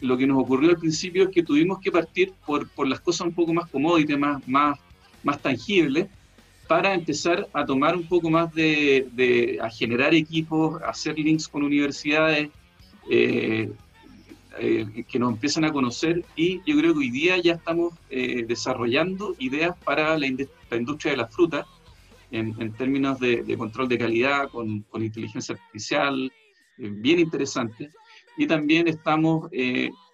lo 0.00 0.16
que 0.16 0.26
nos 0.26 0.42
ocurrió 0.42 0.70
al 0.70 0.78
principio 0.78 1.24
es 1.24 1.30
que 1.30 1.42
tuvimos 1.42 1.78
que 1.80 1.92
partir 1.92 2.32
por, 2.46 2.68
por 2.68 2.86
las 2.86 3.00
cosas 3.00 3.28
un 3.28 3.34
poco 3.34 3.54
más 3.54 3.70
commodities, 3.70 4.18
más, 4.18 4.46
más, 4.46 4.78
más 5.22 5.40
tangibles, 5.40 6.08
para 6.66 6.94
empezar 6.94 7.46
a 7.52 7.64
tomar 7.64 7.96
un 7.96 8.06
poco 8.08 8.30
más 8.30 8.52
de, 8.54 9.58
a 9.60 9.70
generar 9.70 10.14
equipos, 10.14 10.80
a 10.82 10.90
hacer 10.90 11.18
links 11.18 11.48
con 11.48 11.62
universidades, 11.62 12.50
eh, 13.10 13.70
eh, 14.58 15.04
que 15.08 15.18
nos 15.18 15.32
empiezan 15.32 15.64
a 15.64 15.72
conocer 15.72 16.24
y 16.36 16.58
yo 16.64 16.78
creo 16.78 16.92
que 16.92 17.00
hoy 17.00 17.10
día 17.10 17.36
ya 17.38 17.54
estamos 17.54 17.92
eh, 18.08 18.44
desarrollando 18.46 19.34
ideas 19.40 19.76
para 19.84 20.16
la, 20.16 20.26
industria 20.26 21.10
de 21.10 21.16
la 21.16 21.26
fruta 21.26 21.66
en, 22.30 22.72
términos 22.72 23.18
de, 23.18 23.56
control 23.58 23.88
de 23.88 23.98
calidad 23.98 24.48
con, 24.48 24.82
con 24.82 25.02
inteligencia 25.02 25.54
artificial, 25.54 26.32
bien 26.78 27.20
interesante. 27.20 27.90
Y 28.36 28.46
también 28.48 28.88
estamos 28.88 29.48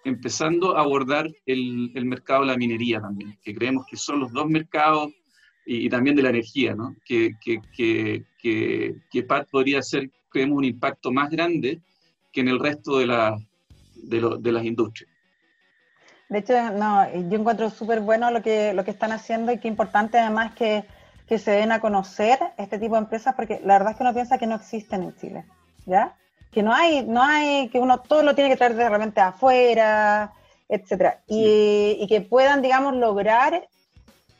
empezando 0.03 0.77
a 0.77 0.81
abordar 0.81 1.27
el, 1.47 1.91
el 1.95 2.05
mercado 2.05 2.41
de 2.41 2.47
la 2.47 2.57
minería 2.57 3.01
también, 3.01 3.39
que 3.41 3.55
creemos 3.55 3.85
que 3.89 3.97
son 3.97 4.19
los 4.19 4.31
dos 4.31 4.47
mercados 4.47 5.11
y, 5.65 5.89
también 5.89 6.15
de 6.15 6.23
la 6.23 6.29
energía, 6.29 6.75
¿no? 6.75 6.95
que, 7.05 7.31
que, 7.39 7.61
que, 7.75 8.95
que, 9.09 9.23
PAT 9.23 9.49
podría 9.49 9.79
hacer, 9.79 10.09
creemos, 10.29 10.57
un 10.57 10.65
impacto 10.65 11.11
más 11.11 11.29
grande 11.29 11.79
que 12.31 12.41
en 12.41 12.47
el 12.47 12.59
resto 12.59 12.97
de, 12.97 13.05
la, 13.07 13.37
de, 13.95 14.37
de 14.39 14.51
las 14.51 14.65
industrias. 14.65 15.09
De 16.31 16.39
hecho, 16.39 16.71
no, 16.71 17.11
yo 17.13 17.37
encuentro 17.37 17.69
súper 17.69 17.99
bueno 17.99 18.31
lo 18.31 18.41
que, 18.41 18.73
lo 18.73 18.85
que 18.85 18.91
están 18.91 19.11
haciendo 19.11 19.51
y 19.51 19.57
qué 19.57 19.67
importante 19.67 20.17
además 20.17 20.53
que, 20.55 20.85
que 21.27 21.37
se 21.37 21.51
den 21.51 21.73
a 21.73 21.81
conocer 21.81 22.39
este 22.57 22.79
tipo 22.79 22.95
de 22.95 23.01
empresas, 23.01 23.35
porque 23.35 23.59
la 23.65 23.73
verdad 23.73 23.91
es 23.91 23.97
que 23.97 24.03
uno 24.03 24.13
piensa 24.13 24.37
que 24.37 24.47
no 24.47 24.55
existen 24.55 25.03
en 25.03 25.15
Chile, 25.17 25.45
¿ya? 25.85 26.15
Que 26.51 26.63
no 26.63 26.73
hay, 26.73 27.05
no 27.05 27.21
hay, 27.21 27.67
que 27.67 27.79
uno 27.79 27.99
todo 27.99 28.23
lo 28.23 28.33
tiene 28.33 28.49
que 28.49 28.55
traer 28.55 28.75
de 28.75 28.89
repente 28.89 29.19
afuera, 29.19 30.31
etcétera, 30.69 31.21
y, 31.27 31.97
y, 31.99 32.07
que 32.07 32.21
puedan, 32.21 32.61
digamos, 32.61 32.95
lograr 32.95 33.67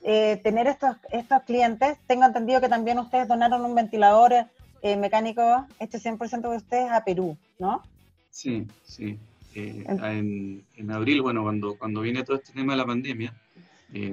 eh, 0.03 0.39
tener 0.43 0.67
estos, 0.67 0.96
estos 1.12 1.43
clientes. 1.43 1.98
Tengo 2.08 2.25
entendido 2.25 2.60
que 2.60 2.70
también 2.70 2.98
ustedes 2.98 3.27
donaron 3.27 3.63
un 3.63 3.75
ventilador 3.75 4.34
eh, 4.81 4.98
mecánico, 4.98 5.67
este 5.79 6.00
100% 6.00 6.50
de 6.50 6.58
ustedes, 6.58 6.91
a 6.91 7.03
Perú, 7.03 7.38
¿no? 7.60 7.84
Sí, 8.31 8.65
sí. 8.84 9.20
Eh, 9.53 9.84
en, 9.86 10.63
en, 10.75 10.91
abril, 10.91 11.22
bueno, 11.22 11.43
cuando, 11.43 11.75
cuando 11.75 12.01
viene 12.01 12.24
todo 12.24 12.38
este 12.38 12.53
tema 12.53 12.74
de 12.74 12.77
la 12.77 12.86
pandemia, 12.86 13.34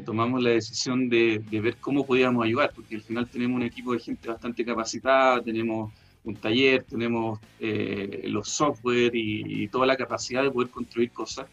tomamos 0.05 0.43
la 0.43 0.51
decisión 0.51 1.09
de, 1.09 1.39
de, 1.39 1.61
ver 1.61 1.77
cómo 1.77 2.05
podíamos 2.05 2.45
ayudar, 2.45 2.73
porque 2.75 2.97
al 2.97 3.03
final 3.03 3.29
tenemos 3.29 3.55
un 3.55 3.63
equipo 3.63 3.93
de 3.93 4.01
gente 4.01 4.29
bastante 4.29 4.65
capacitada, 4.65 5.41
tenemos 5.41 5.93
un 6.25 6.35
taller, 6.35 6.83
tenemos 6.83 7.39
los 7.61 8.49
software 8.49 9.13
y, 9.15 9.69
toda 9.69 9.87
la 9.87 9.97
capacidad 9.97 10.43
de 10.43 10.51
poder 10.51 10.71
construir 10.71 11.13
cosas 11.13 11.47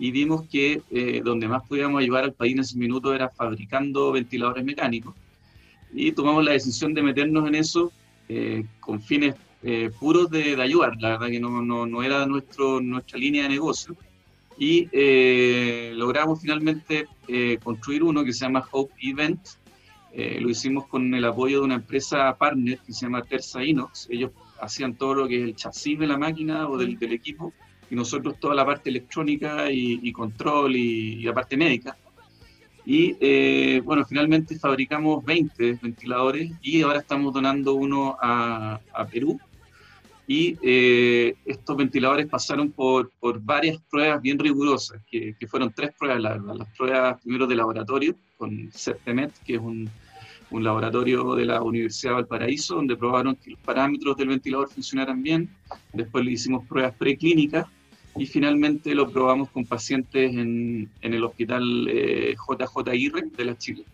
y 0.00 0.10
vimos 0.12 0.48
que 0.48 0.80
eh, 0.90 1.20
donde 1.22 1.46
más 1.46 1.68
podíamos 1.68 2.00
ayudar 2.00 2.24
al 2.24 2.32
país 2.32 2.54
en 2.54 2.60
ese 2.60 2.78
minuto 2.78 3.14
era 3.14 3.28
fabricando 3.28 4.10
ventiladores 4.10 4.64
mecánicos. 4.64 5.14
Y 5.92 6.12
tomamos 6.12 6.42
la 6.42 6.52
decisión 6.52 6.94
de 6.94 7.02
meternos 7.02 7.46
en 7.46 7.54
eso 7.54 7.92
eh, 8.26 8.64
con 8.80 9.02
fines 9.02 9.34
eh, 9.62 9.90
puros 10.00 10.30
de, 10.30 10.56
de, 10.56 10.62
ayudar. 10.62 10.96
La 10.98 11.10
verdad 11.10 11.26
que 11.26 11.38
no, 11.38 11.60
no, 11.60 11.84
no, 11.84 12.02
era 12.02 12.24
nuestro, 12.24 12.80
nuestra 12.80 13.18
línea 13.18 13.42
de 13.42 13.50
negocio. 13.50 13.94
Y 14.58 14.88
logramos 15.94 16.40
finalmente 16.40 17.06
construir 17.62 18.02
uno 18.02 18.24
que 18.24 18.32
se 18.34 18.44
llama 18.44 18.66
Hope 18.70 18.92
Event. 19.00 19.40
lo 20.14 20.50
hicimos 20.50 20.86
con 20.86 21.14
el 21.14 21.24
apoyo 21.24 21.60
de 21.60 21.64
una 21.64 21.76
empresa 21.76 22.36
partner 22.36 22.78
que 22.78 22.92
se 22.92 23.06
llama 23.06 23.22
Terza 23.22 23.64
Inox. 23.64 24.08
Ellos 24.10 24.32
hacían 24.60 24.96
todo 24.96 25.14
lo 25.14 25.28
que 25.28 25.36
es 25.36 25.42
el 25.44 25.56
chasis 25.56 25.98
de 25.98 26.06
la 26.06 26.18
máquina 26.18 26.68
o 26.68 26.76
del, 26.76 26.98
del 26.98 27.12
equipo 27.12 27.54
y 27.90 27.96
nosotros 27.96 28.38
toda 28.38 28.54
la 28.54 28.64
parte 28.64 28.88
electrónica 28.88 29.70
y, 29.70 30.12
control 30.12 30.76
y, 30.76 31.22
la 31.22 31.34
parte 31.34 31.56
médica. 31.56 31.96
Y 32.86 33.16
eh, 33.20 33.82
bueno, 33.84 34.04
finalmente 34.06 34.58
fabricamos 34.58 35.24
20 35.24 35.78
ventiladores 35.82 36.52
y 36.62 36.82
ahora 36.82 37.00
estamos 37.00 37.34
donando 37.34 37.74
uno 37.74 38.16
a, 38.20 38.80
Perú. 39.10 39.38
Y 40.26 40.56
eh, 40.62 41.34
estos 41.44 41.76
ventiladores 41.76 42.26
pasaron 42.26 42.70
por, 42.70 43.10
por, 43.18 43.40
varias 43.40 43.78
pruebas 43.90 44.22
bien 44.22 44.38
rigurosas, 44.38 45.02
que, 45.10 45.34
fueron 45.48 45.72
tres 45.72 45.90
pruebas, 45.98 46.20
las 46.22 46.68
pruebas 46.76 47.20
primero 47.20 47.48
de 47.48 47.56
laboratorio 47.56 48.14
con 48.38 48.70
CEPTEMET, 48.72 49.32
que 49.44 49.54
es 49.54 49.60
un, 49.60 49.90
un 50.52 50.62
laboratorio 50.62 51.34
de 51.34 51.44
la 51.46 51.60
Universidad 51.62 52.12
de 52.12 52.14
Valparaíso, 52.14 52.76
donde 52.76 52.96
probaron 52.96 53.34
que 53.34 53.50
los 53.50 53.60
parámetros 53.60 54.16
del 54.16 54.28
ventilador 54.28 54.70
funcionaran 54.70 55.20
bien. 55.20 55.50
Después 55.92 56.24
le 56.24 56.30
hicimos 56.30 56.64
pruebas 56.66 56.94
preclínicas 56.94 57.66
y 58.16 58.26
finalmente 58.26 58.94
lo 58.94 59.10
probamos 59.10 59.50
con 59.50 59.64
pacientes 59.64 60.32
en, 60.34 60.90
en 61.00 61.14
el 61.14 61.24
hospital 61.24 61.88
eh, 61.88 62.34
JJ 62.34 62.88
Aguirre 62.88 63.22
de 63.36 63.44
la 63.44 63.56
Chile. 63.56 63.84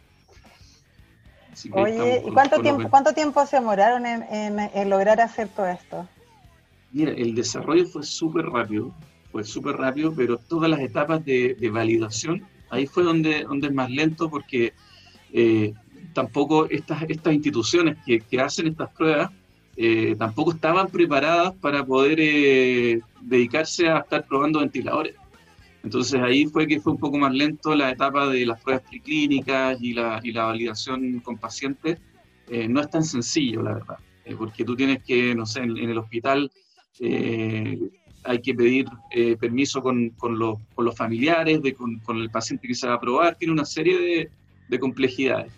Oye, 1.72 2.22
¿y 2.26 2.30
cuánto 2.32 2.60
tiempo, 2.60 2.88
cuánto 2.90 3.12
tiempo 3.12 3.46
se 3.46 3.56
demoraron 3.56 4.04
en, 4.04 4.58
en, 4.58 4.90
lograr 4.90 5.20
hacer 5.20 5.48
todo 5.48 5.66
esto? 5.66 6.06
Mira, 6.92 7.12
el 7.12 7.34
desarrollo 7.34 7.86
fue 7.86 8.02
súper 8.02 8.44
rápido, 8.46 8.94
fue 9.32 9.42
súper 9.42 9.76
rápido, 9.76 10.12
pero 10.14 10.36
todas 10.36 10.68
las 10.68 10.80
etapas 10.80 11.24
de, 11.24 11.54
de, 11.58 11.70
validación, 11.70 12.46
ahí 12.70 12.86
fue 12.86 13.04
donde, 13.04 13.44
donde 13.44 13.68
es 13.68 13.72
más 13.72 13.90
lento 13.90 14.28
porque 14.28 14.74
eh, 15.32 15.72
tampoco 16.12 16.68
estas, 16.68 17.02
estas 17.08 17.32
instituciones 17.32 17.96
que, 18.04 18.20
que 18.20 18.40
hacen 18.40 18.66
estas 18.66 18.90
pruebas 18.90 19.30
eh, 19.78 20.16
tampoco 20.18 20.52
estaban 20.52 20.88
preparadas 20.88 21.52
para 21.56 21.84
poder 21.84 22.18
eh, 22.18 23.00
dedicarse 23.20 23.88
a 23.88 23.98
estar 23.98 24.26
probando 24.26 24.60
ventiladores. 24.60 25.14
Entonces 25.84 26.20
ahí 26.20 26.46
fue 26.46 26.66
que 26.66 26.80
fue 26.80 26.94
un 26.94 26.98
poco 26.98 27.18
más 27.18 27.32
lento 27.32 27.74
la 27.74 27.90
etapa 27.90 28.26
de 28.28 28.46
las 28.46 28.60
pruebas 28.62 28.84
preclínicas 28.88 29.78
y 29.80 29.92
la, 29.92 30.20
validación 30.34 31.20
con 31.20 31.36
pacientes. 31.36 31.98
Eh, 32.48 32.68
no 32.68 32.80
es 32.80 32.90
tan 32.90 33.04
sencillo, 33.04 33.62
la 33.62 33.74
verdad, 33.74 33.98
porque 34.38 34.64
tú 34.64 34.74
tienes 34.74 35.02
que, 35.02 35.34
no 35.34 35.44
sé, 35.44 35.60
en, 35.60 35.76
el 35.76 35.98
hospital 35.98 36.50
hay 36.98 38.40
que 38.42 38.54
pedir 38.54 38.86
permiso 39.38 39.82
con, 39.82 40.12
los, 40.38 40.96
familiares, 40.96 41.62
de, 41.62 41.74
con, 41.74 42.00
el 42.16 42.30
paciente 42.30 42.66
que 42.66 42.74
se 42.74 42.88
va 42.88 42.94
a 42.94 43.00
probar, 43.00 43.36
tiene 43.36 43.52
una 43.52 43.64
serie 43.64 44.30
de 44.68 44.78
complejidades. 44.78 45.52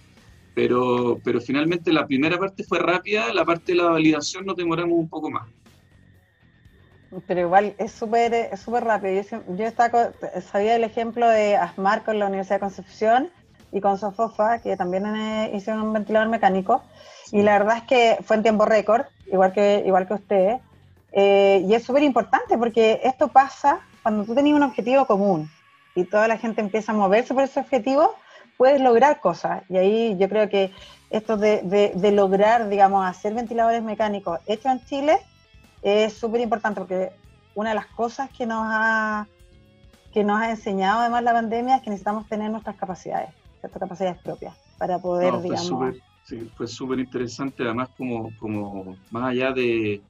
Pero, 0.59 1.21
pero 1.23 1.41
finalmente 1.41 1.93
la 1.93 2.05
primera 2.05 2.37
parte 2.37 2.65
fue 2.65 2.81
rápida, 2.81 3.33
la 3.33 3.45
parte 3.45 3.71
de 3.71 3.79
la 3.79 3.91
validación 3.91 4.45
nos 4.45 4.57
demoramos 4.57 4.99
un 4.99 5.09
poco 5.09 5.31
más. 5.31 5.47
Pero 7.29 7.43
igual 7.43 7.77
es 7.79 7.93
súper 7.93 8.35
es 8.35 8.59
súper 8.59 8.83
rápido. 8.83 9.23
Yo, 9.23 9.55
yo 9.55 9.65
estaba, 9.67 10.11
sabía 10.50 10.75
el 10.75 10.83
ejemplo 10.83 11.29
de 11.29 11.55
Asmar 11.55 12.03
con 12.03 12.19
la 12.19 12.27
Universidad 12.27 12.57
de 12.57 12.61
Concepción 12.61 13.31
y 13.71 13.81
con 13.81 13.99
Sofofa, 13.99 14.59
que 14.59 14.77
también 14.77 15.07
eh, 15.07 15.53
hicieron 15.55 15.81
un 15.81 15.93
ventilador 15.93 16.29
mecánico. 16.29 16.83
Y 17.31 17.43
la 17.43 17.57
verdad 17.57 17.77
es 17.77 17.83
que 17.85 18.19
fue 18.25 18.35
en 18.35 18.43
tiempo 18.43 18.65
récord, 18.65 19.03
igual 19.31 19.53
que, 19.53 19.85
igual 19.87 20.09
que 20.09 20.15
ustedes. 20.15 20.61
Eh, 21.12 21.65
y 21.69 21.73
es 21.73 21.85
súper 21.85 22.03
importante 22.03 22.59
porque 22.59 23.00
esto 23.05 23.29
pasa 23.29 23.79
cuando 24.03 24.25
tú 24.25 24.35
tenías 24.35 24.57
un 24.57 24.65
objetivo 24.65 25.07
común 25.07 25.49
y 25.95 26.03
toda 26.03 26.27
la 26.27 26.37
gente 26.37 26.61
empieza 26.61 26.91
a 26.91 26.97
moverse 26.97 27.33
por 27.33 27.45
ese 27.45 27.61
objetivo, 27.61 28.17
puedes 28.59 28.83
lograr 28.83 29.21
cosas. 29.21 29.62
Y 29.71 29.79
ahí 29.79 30.17
yo 30.19 30.29
creo 30.29 30.50
que 30.50 30.73
esto 31.09 31.38
de, 31.38 31.62
de, 31.95 32.12
lograr, 32.12 32.69
digamos, 32.69 33.07
hacer 33.07 33.33
ventiladores 33.33 33.83
mecánicos 33.83 34.41
hechos 34.47 34.73
en 34.73 34.85
Chile 34.85 35.17
es 35.81 36.12
súper 36.12 36.43
importante 36.43 36.81
porque 36.81 37.12
una 37.55 37.71
de 37.71 37.77
las 37.77 37.87
cosas 37.87 38.29
que 38.37 38.45
nos 38.45 38.62
ha 38.65 39.27
que 40.12 40.25
nos 40.25 40.41
ha 40.41 40.50
enseñado 40.50 41.00
además 41.00 41.23
la 41.23 41.33
pandemia 41.33 41.77
es 41.77 41.83
que 41.83 41.91
necesitamos 41.91 42.27
tener 42.27 42.50
nuestras 42.50 42.77
capacidades, 42.77 43.31
nuestras 43.62 43.81
capacidades 43.81 44.21
propias 44.23 44.55
para 44.77 44.99
poder, 44.99 45.35
no, 45.35 45.43
digamos... 45.43 45.67
Super, 45.67 45.95
sí, 46.25 46.50
fue 46.57 46.67
súper 46.67 46.99
interesante, 46.99 47.62
además 47.62 47.91
como, 47.97 48.31
como 48.38 48.97
más 49.11 49.31
allá 49.31 49.53
de, 49.53 50.00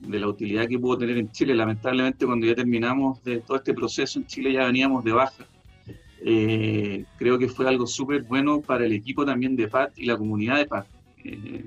de 0.00 0.18
la 0.18 0.28
utilidad 0.28 0.66
que 0.66 0.78
pudo 0.78 0.98
tener 0.98 1.18
en 1.18 1.30
Chile, 1.30 1.54
lamentablemente 1.54 2.26
cuando 2.26 2.46
ya 2.46 2.54
terminamos 2.54 3.22
de 3.22 3.40
todo 3.40 3.58
este 3.58 3.74
proceso 3.74 4.18
en 4.18 4.26
Chile 4.26 4.52
ya 4.52 4.64
veníamos 4.64 5.04
de 5.04 5.12
baja 5.12 5.44
eh, 6.26 7.04
creo 7.18 7.38
que 7.38 7.48
fue 7.48 7.68
algo 7.68 7.86
súper 7.86 8.22
bueno 8.22 8.62
para 8.62 8.86
el 8.86 8.92
equipo 8.92 9.26
también 9.26 9.56
de 9.56 9.68
PAT 9.68 9.92
y 9.98 10.06
la 10.06 10.16
comunidad 10.16 10.56
de 10.56 10.66
PAT. 10.66 10.86
Eh, 11.22 11.64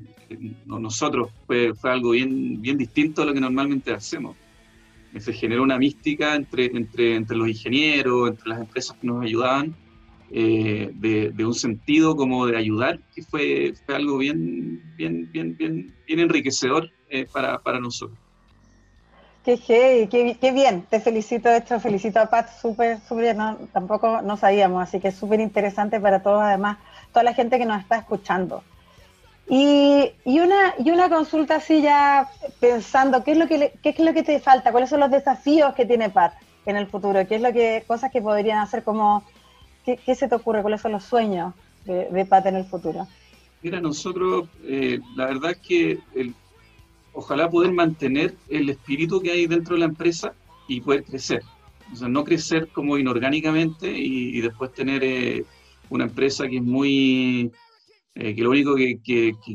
nosotros 0.66 1.30
fue, 1.46 1.76
fue, 1.76 1.92
algo 1.92 2.12
bien, 2.12 2.60
bien 2.60 2.76
distinto 2.76 3.22
a 3.22 3.26
lo 3.26 3.36
que 3.36 3.40
normalmente 3.40 3.94
hacemos. 3.94 4.36
Se 5.20 5.32
generó 5.32 5.62
una 5.62 5.78
mística 5.78 6.36
entre, 6.36 6.66
entre, 6.66 7.16
entre 7.16 7.38
los 7.38 7.48
ingenieros, 7.48 8.32
entre 8.32 8.50
las 8.50 8.60
empresas 8.60 8.98
que 9.00 9.06
nos 9.06 9.24
ayudaban, 9.24 9.76
eh, 10.32 10.92
de, 10.96 11.46
un 11.46 11.54
sentido 11.54 12.16
como 12.16 12.48
de 12.48 12.58
ayudar, 12.58 13.00
que 13.16 13.22
fue, 13.22 13.74
fue 13.86 13.96
algo 13.96 14.18
bien, 14.18 14.82
bien, 14.98 15.30
bien, 15.32 15.56
bien, 15.56 15.94
bien 16.08 16.20
enriquecedor 16.20 16.92
para, 17.32 17.60
para 17.60 17.80
nosotros. 17.80 18.18
Qué, 19.48 20.10
qué, 20.10 20.38
qué, 20.42 20.52
bien, 20.52 20.86
te 20.90 21.00
felicito, 21.00 21.48
esto, 21.48 21.80
felicito 21.80 22.20
a 22.20 22.26
Pat, 22.26 22.50
súper, 22.60 23.00
súper, 23.08 23.34
no, 23.34 23.56
tampoco 23.72 24.22
no 24.22 24.36
sabíamos, 24.36 24.84
así 24.84 25.00
que 25.00 25.08
es 25.08 25.16
súper 25.16 25.40
interesante 25.40 26.02
para 26.02 26.22
todos, 26.22 26.42
además, 26.42 26.80
toda 27.14 27.24
la 27.24 27.34
gente 27.34 27.58
que 27.58 27.66
nos 27.66 27.80
está 27.80 28.00
escuchando. 28.00 28.62
Y, 29.48 30.12
una, 30.26 30.74
y 30.78 30.92
una 30.92 31.08
consulta 31.08 31.56
así 31.56 31.82
ya 31.82 32.30
pensando, 32.60 33.24
¿qué 33.24 33.32
es, 33.32 33.38
lo 33.38 33.48
que 33.48 33.72
qué 33.82 33.92
es 33.92 34.00
lo 34.00 34.14
que 34.14 34.24
te 34.24 34.38
falta? 34.42 34.74
¿Cuáles 34.74 34.90
son 34.90 35.00
los 35.00 35.12
desafíos 35.12 35.74
que 35.76 35.86
tiene 35.86 36.10
Pat 36.10 36.34
en 36.66 36.76
el 36.76 36.88
futuro? 36.88 37.26
¿Qué 37.26 37.36
es 37.36 37.42
lo 37.42 37.54
que, 37.54 37.86
cosas 37.88 38.12
que 38.12 38.22
podrían 38.22 38.60
hacer 38.60 38.84
como, 38.84 39.24
qué, 39.86 40.14
se 40.14 40.28
te 40.28 40.36
ocurre? 40.36 40.62
¿Cuáles 40.62 40.82
son 40.82 40.92
los 40.92 41.06
sueños 41.06 41.54
de, 41.86 42.26
Pat 42.26 42.48
en 42.48 42.58
el 42.58 42.66
futuro? 42.66 43.08
Mira, 43.62 43.80
nosotros, 43.80 44.50
eh, 44.66 45.00
la 45.16 45.28
verdad 45.28 45.52
es 45.52 45.58
que 45.60 46.00
el, 46.16 46.36
ojalá 47.18 47.50
poder 47.50 47.72
mantener 47.72 48.36
el 48.48 48.70
espíritu 48.70 49.20
que 49.20 49.32
hay 49.32 49.48
dentro 49.48 49.74
de 49.74 49.80
la 49.80 49.88
empresa 49.88 50.36
y 50.68 50.82
poder 50.82 51.04
crecer. 51.04 51.42
O 51.92 51.96
sea, 51.96 52.08
no 52.08 52.24
crecer 52.24 52.68
como 52.68 52.96
inorgánicamente 52.96 53.90
y, 53.90 54.40
después 54.40 54.72
tener 54.72 55.04
eh, 55.04 55.44
una 55.90 56.04
empresa 56.04 56.48
que 56.48 56.58
es 56.58 56.64
muy 56.64 57.52
eh, 58.14 58.36
que 58.36 58.42
lo 58.44 58.52
único 58.52 58.76
que, 58.76 59.00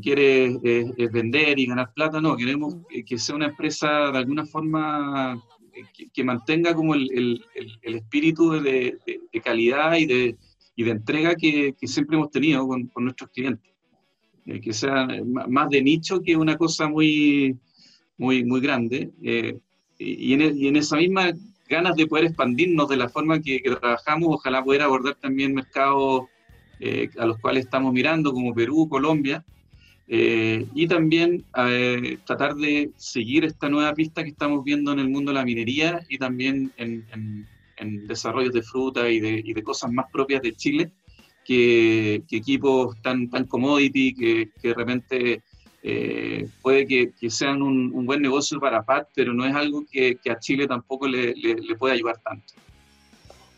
quiere 0.02 0.58
es, 0.64 1.12
vender 1.12 1.56
y 1.60 1.66
ganar 1.66 1.92
plata, 1.94 2.20
no, 2.20 2.36
queremos 2.36 2.78
que 3.06 3.16
sea 3.18 3.36
una 3.36 3.46
empresa 3.46 4.10
de 4.10 4.18
alguna 4.18 4.44
forma 4.44 5.40
eh, 5.72 6.08
que, 6.12 6.24
mantenga 6.24 6.74
como 6.74 6.94
el, 6.96 7.44
espíritu 7.82 8.50
de, 8.60 8.98
calidad 9.44 9.96
y 9.98 10.06
de, 10.06 10.36
y 10.74 10.82
de 10.82 10.90
entrega 10.90 11.36
que, 11.36 11.76
siempre 11.82 12.16
hemos 12.16 12.32
tenido 12.32 12.66
con, 12.66 12.90
nuestros 12.96 13.30
clientes. 13.30 13.71
Eh, 14.46 14.60
que 14.60 14.72
sea 14.72 15.06
más 15.24 15.70
de 15.70 15.82
nicho 15.82 16.20
que 16.20 16.36
una 16.36 16.56
cosa 16.56 16.88
muy, 16.88 17.56
muy, 18.18 18.44
muy 18.44 18.60
grande. 18.60 19.10
y, 19.98 20.32
en, 20.32 20.76
esa 20.76 20.96
misma 20.96 21.32
ganas 21.68 21.96
de 21.96 22.06
poder 22.06 22.26
expandirnos 22.26 22.88
de 22.88 22.96
la 22.96 23.08
forma 23.08 23.40
que, 23.40 23.60
trabajamos, 23.80 24.28
ojalá 24.34 24.62
poder 24.62 24.82
abordar 24.82 25.14
también 25.14 25.54
mercados 25.54 26.24
eh, 26.80 27.08
a 27.18 27.26
los 27.26 27.38
cuales 27.38 27.64
estamos 27.64 27.92
mirando, 27.92 28.32
como 28.32 28.52
Perú, 28.52 28.88
Colombia, 28.88 29.44
eh, 30.08 30.66
y 30.74 30.86
también 30.86 31.44
eh, 31.56 32.18
tratar 32.26 32.54
de 32.56 32.90
seguir 32.96 33.44
esta 33.44 33.68
nueva 33.68 33.94
pista 33.94 34.22
que 34.22 34.30
estamos 34.30 34.64
viendo 34.64 34.92
en 34.92 34.98
el 34.98 35.08
mundo 35.08 35.30
de 35.30 35.38
la 35.38 35.44
minería 35.44 36.04
y 36.08 36.18
también 36.18 36.72
en, 36.76 37.06
desarrollos 38.06 38.52
de 38.52 38.62
fruta 38.62 39.08
y 39.08 39.20
de, 39.20 39.62
cosas 39.62 39.90
más 39.90 40.06
propias 40.12 40.42
de 40.42 40.52
Chile, 40.54 40.92
que, 41.44 42.22
equipos 42.30 42.96
tan, 43.02 43.28
tan 43.30 43.46
commodity 43.46 44.14
que, 44.14 44.50
de 44.62 44.74
repente 44.74 45.42
puede 46.62 46.86
que, 46.86 47.30
sean 47.30 47.62
un, 47.62 48.06
buen 48.06 48.22
negocio 48.22 48.60
para 48.60 48.82
PAT, 48.82 49.08
pero 49.14 49.32
no 49.32 49.44
es 49.44 49.54
algo 49.54 49.84
que, 49.90 50.18
a 50.30 50.38
Chile 50.38 50.66
tampoco 50.66 51.06
le, 51.06 51.34
le 51.34 51.76
puede 51.76 51.94
ayudar 51.94 52.18
tanto. 52.18 52.54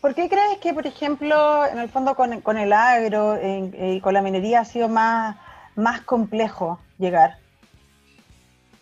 ¿Por 0.05 0.13
qué 0.13 0.29
crees 0.29 0.59
que, 0.61 0.71
por 0.71 0.85
ejemplo, 0.85 1.65
en 1.65 1.79
el 1.79 1.89
fondo 1.89 2.13
con, 2.13 2.57
el 2.59 2.73
agro 2.73 3.39
y 3.41 3.99
con 4.01 4.13
la 4.13 4.21
minería 4.21 4.59
ha 4.59 4.65
sido 4.65 4.87
más, 4.87 5.35
más 5.75 6.01
complejo 6.01 6.79
llegar? 6.99 7.39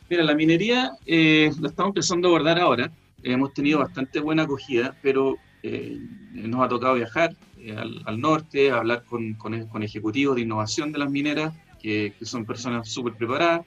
Mira, 0.10 0.22
la 0.24 0.36
minería 0.36 0.92
eh, 1.06 1.50
la 1.62 1.70
estamos 1.70 1.92
empezando 1.92 2.28
a 2.28 2.32
abordar 2.32 2.60
ahora. 2.60 2.92
hemos 3.24 3.54
tenido 3.54 3.80
bastante 3.80 4.20
buena 4.20 4.44
acogida, 4.44 4.98
pero 5.02 5.38
eh, 5.64 5.98
nos 6.34 6.62
ha 6.62 6.68
tocado 6.68 6.96
viajar 6.96 7.34
eh, 7.64 7.76
al, 8.06 8.20
norte, 8.20 8.72
hablar 8.72 9.04
con, 9.06 9.34
con, 9.34 9.84
ejecutivos 9.84 10.36
de 10.36 10.42
innovación 10.42 10.92
de 10.92 11.00
las 11.00 11.10
mineras, 11.10 11.54
que, 11.82 12.14
que 12.18 12.26
son 12.26 12.46
personas 12.46 12.90
súper 12.90 13.14
preparadas, 13.14 13.66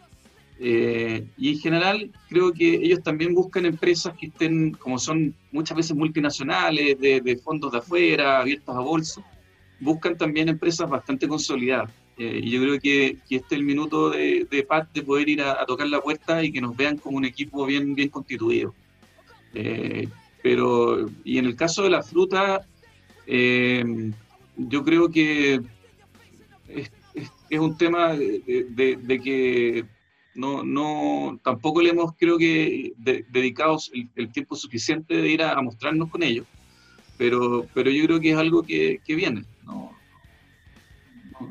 eh, 0.59 1.27
y 1.37 1.53
en 1.53 1.59
general 1.59 2.11
creo 2.29 2.53
que 2.53 2.77
ellos 2.77 3.03
también 3.03 3.35
buscan 3.35 3.67
empresas 3.67 4.17
que 4.19 4.27
estén, 4.27 4.73
como 4.73 4.99
son 4.99 5.35
muchas 5.53 5.77
veces 5.77 5.97
multinacionales, 5.97 6.99
de, 6.99 7.41
fondos 7.45 7.73
de 7.73 7.79
afuera, 7.79 8.41
abiertas 8.41 8.75
a 8.75 8.81
bolsa, 8.81 9.23
buscan 9.81 10.17
también 10.17 10.49
empresas 10.49 10.89
bastante 10.89 11.29
consolidadas. 11.29 11.91
Eh, 12.19 12.41
y 12.43 12.51
yo 12.51 12.63
creo 12.63 12.81
que, 12.81 13.19
este 13.29 13.37
es 13.37 13.53
el 13.53 13.65
minuto 13.65 14.09
de, 14.09 14.47
de 14.51 14.63
Pat 14.63 14.91
de 14.95 15.03
poder 15.03 15.29
ir 15.29 15.43
a, 15.43 15.67
tocar 15.67 15.87
la 15.89 16.01
puerta 16.01 16.43
y 16.43 16.51
que 16.51 16.63
nos 16.63 16.75
vean 16.75 16.97
como 16.97 17.19
un 17.19 17.27
equipo 17.27 17.67
bien, 17.67 17.95
bien 17.95 18.09
constituido. 18.09 18.75
Eh, 19.53 20.09
pero, 20.43 21.11
y 21.25 21.37
en 21.39 21.45
el 21.45 21.57
caso 21.57 21.83
de 21.83 21.91
la 21.91 22.03
fruta, 22.03 22.65
yo 23.27 24.85
creo 24.85 25.11
que 25.11 25.61
es, 26.69 26.91
es, 27.51 27.59
un 27.59 27.77
tema 27.77 28.15
de 28.15 29.21
que 29.23 29.85
no, 30.37 30.63
no, 30.63 31.41
tampoco 31.43 31.81
le 31.81 31.91
hemos, 31.91 32.13
creo 32.17 32.39
que, 32.39 32.93
dedicado 32.97 33.79
el, 34.15 34.31
tiempo 34.31 34.55
suficiente 34.55 35.17
de 35.17 35.29
ir 35.29 35.43
a, 35.43 35.61
mostrarnos 35.63 36.11
con 36.11 36.23
ellos, 36.23 36.47
pero, 37.17 37.67
pero 37.75 37.91
yo 37.91 38.05
creo 38.05 38.21
que 38.21 38.31
es 38.31 38.37
algo 38.37 38.63
que, 38.63 39.01
viene. 39.07 39.45
No, 39.65 39.93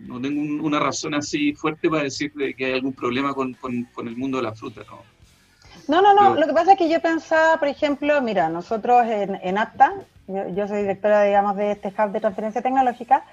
no, 0.03 0.21
tengo 0.21 0.63
una 0.63 0.79
razón 0.79 1.15
así 1.15 1.53
fuerte 1.53 1.89
para 1.89 2.03
decir 2.03 2.31
que 2.55 2.65
hay 2.65 2.73
algún 2.73 2.93
problema 2.93 3.33
con, 3.33 3.57
el 3.65 4.17
mundo 4.17 4.37
de 4.37 4.43
la 4.43 4.53
fruta. 4.53 4.83
No, 5.87 6.01
no, 6.01 6.13
no, 6.13 6.35
lo 6.35 6.47
que 6.47 6.53
pasa 6.53 6.73
es 6.73 6.77
que 6.77 6.89
yo 6.89 7.01
pensaba, 7.01 7.57
por 7.57 7.67
ejemplo, 7.67 8.21
mira, 8.21 8.49
nosotros 8.49 9.05
en, 9.05 9.35
en 9.43 9.57
APTA, 9.57 9.93
yo, 10.27 10.67
soy 10.67 10.81
directora, 10.81 11.23
digamos, 11.23 11.55
de 11.55 11.71
este 11.71 11.89
hub 11.89 12.11
de 12.11 12.19
transferencia 12.19 12.61
tecnológica, 12.61 13.23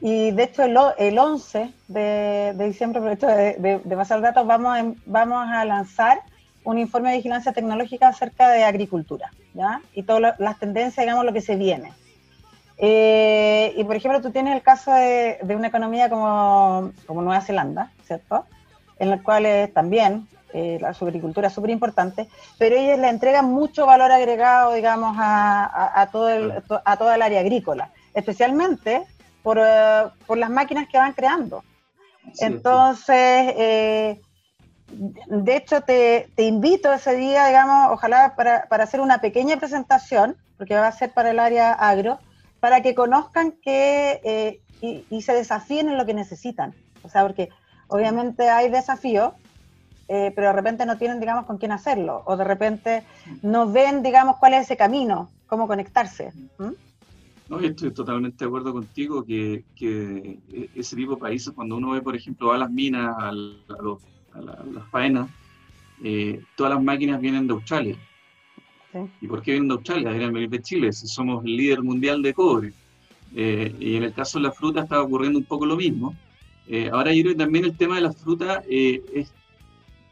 y 0.00 0.32
de 0.32 0.42
hecho, 0.42 0.64
el, 0.64 0.76
el 0.98 1.18
11 1.18 1.72
de, 1.88 2.54
diciembre, 2.58 3.00
por 3.00 3.12
esto 3.12 3.28
de, 3.28 3.80
de, 3.84 3.96
pasar 3.96 4.20
datos, 4.20 4.46
vamos, 4.46 4.96
vamos 5.06 5.48
a 5.48 5.64
lanzar 5.64 6.22
un 6.64 6.78
informe 6.78 7.10
de 7.10 7.16
vigilancia 7.18 7.52
tecnológica 7.52 8.08
acerca 8.08 8.48
de 8.50 8.64
agricultura, 8.64 9.30
¿ya? 9.54 9.80
Y 9.94 10.02
todas 10.02 10.34
las 10.38 10.58
tendencias, 10.58 11.04
digamos, 11.04 11.24
lo 11.24 11.32
que 11.32 11.40
se 11.40 11.56
viene. 11.56 11.92
Eh, 12.78 13.74
y 13.76 13.84
por 13.84 13.94
ejemplo, 13.94 14.20
tú 14.20 14.30
tienes 14.30 14.56
el 14.56 14.62
caso 14.62 14.92
de, 14.92 15.38
una 15.54 15.68
economía 15.68 16.08
como, 16.10 16.90
como, 17.06 17.22
Nueva 17.22 17.40
Zelanda, 17.40 17.92
¿cierto? 18.04 18.44
En 18.98 19.10
la 19.10 19.22
cual 19.22 19.46
también 19.72 20.26
eh, 20.52 20.78
la 20.80 20.90
agricultura 20.90 21.48
es 21.48 21.54
súper 21.54 21.70
importante, 21.70 22.28
pero 22.58 22.76
ellos 22.76 22.98
le 22.98 23.08
entregan 23.08 23.46
mucho 23.46 23.86
valor 23.86 24.10
agregado, 24.12 24.74
digamos, 24.74 25.16
a, 25.18 26.00
a, 26.00 26.06
todo 26.08 26.28
el, 26.30 26.52
a 26.84 26.96
toda 26.96 27.14
el 27.14 27.22
área 27.22 27.40
agrícola, 27.40 27.90
especialmente 28.14 29.02
por, 29.42 29.58
eh, 29.60 30.04
por 30.26 30.38
las 30.38 30.50
máquinas 30.50 30.88
que 30.88 30.98
van 30.98 31.12
creando. 31.12 31.64
Entonces, 32.38 33.54
eh, 33.56 34.20
de 34.88 35.56
hecho, 35.56 35.80
te, 35.80 36.28
te, 36.36 36.44
invito 36.44 36.92
ese 36.92 37.16
día, 37.16 37.46
digamos, 37.46 37.92
ojalá 37.92 38.34
para, 38.36 38.68
para, 38.68 38.84
hacer 38.84 39.00
una 39.00 39.20
pequeña 39.20 39.56
presentación, 39.56 40.36
porque 40.58 40.74
va 40.74 40.86
a 40.86 40.92
ser 40.92 41.12
para 41.12 41.30
el 41.30 41.38
área 41.38 41.72
agro, 41.72 42.18
para 42.60 42.80
que 42.82 42.94
conozcan 42.94 43.52
que 43.52 44.20
eh, 44.22 44.60
y, 44.80 45.22
se 45.22 45.32
desafíen 45.32 45.88
en 45.88 45.98
lo 45.98 46.06
que 46.06 46.14
necesitan. 46.14 46.74
O 47.02 47.08
sea, 47.08 47.22
porque 47.22 47.48
obviamente 47.88 48.48
hay 48.48 48.68
desafíos, 48.68 49.32
pero 50.08 50.48
de 50.48 50.52
repente 50.52 50.84
no 50.84 50.98
tienen, 50.98 51.20
digamos, 51.20 51.46
con 51.46 51.58
quién 51.58 51.72
hacerlo, 51.72 52.22
o 52.26 52.36
de 52.36 52.44
repente 52.44 53.02
no 53.42 53.70
ven, 53.70 54.02
digamos, 54.02 54.36
cuál 54.36 54.54
es 54.54 54.62
ese 54.62 54.76
camino, 54.76 55.30
cómo 55.46 55.66
conectarse. 55.66 56.32
No, 57.48 57.60
estoy 57.60 57.90
totalmente 57.92 58.44
de 58.44 58.48
acuerdo 58.48 58.72
contigo 58.72 59.24
que, 59.24 59.64
que, 59.76 60.38
ese 60.74 60.96
tipo 60.96 61.16
de 61.16 61.20
países, 61.20 61.52
cuando 61.52 61.76
uno 61.76 61.90
ve, 61.90 62.00
por 62.00 62.16
ejemplo, 62.16 62.50
a 62.52 62.56
las 62.56 62.70
minas, 62.70 63.14
a, 63.18 63.30
las 63.32 64.88
faenas, 64.90 65.28
eh, 66.02 66.40
todas 66.56 66.74
las 66.74 66.82
máquinas 66.82 67.20
vienen 67.20 67.46
de 67.46 67.52
Australia. 67.52 67.96
¿Y 69.20 69.26
por 69.26 69.42
qué 69.42 69.52
vienen 69.52 69.68
de 69.68 69.74
Australia? 69.74 70.08
Deberían 70.08 70.32
venir 70.32 70.48
de 70.48 70.62
Chile, 70.62 70.92
si 70.92 71.06
somos 71.06 71.44
el 71.44 71.56
líder 71.56 71.82
mundial 71.82 72.22
de 72.22 72.32
cobre. 72.32 72.72
Eh, 73.34 73.74
y 73.78 73.96
en 73.96 74.04
el 74.04 74.14
caso 74.14 74.38
de 74.38 74.44
la 74.44 74.52
fruta 74.52 74.80
está 74.80 75.02
ocurriendo 75.02 75.38
un 75.38 75.44
poco 75.44 75.66
lo 75.66 75.76
mismo. 75.76 76.14
Eh, 76.66 76.88
ahora 76.92 77.12
yo 77.12 77.22
creo 77.22 77.34
que 77.34 77.44
también 77.44 77.64
el 77.66 77.76
tema 77.76 77.96
de 77.96 78.02
la 78.02 78.12
fruta 78.12 78.62
es, 78.66 79.30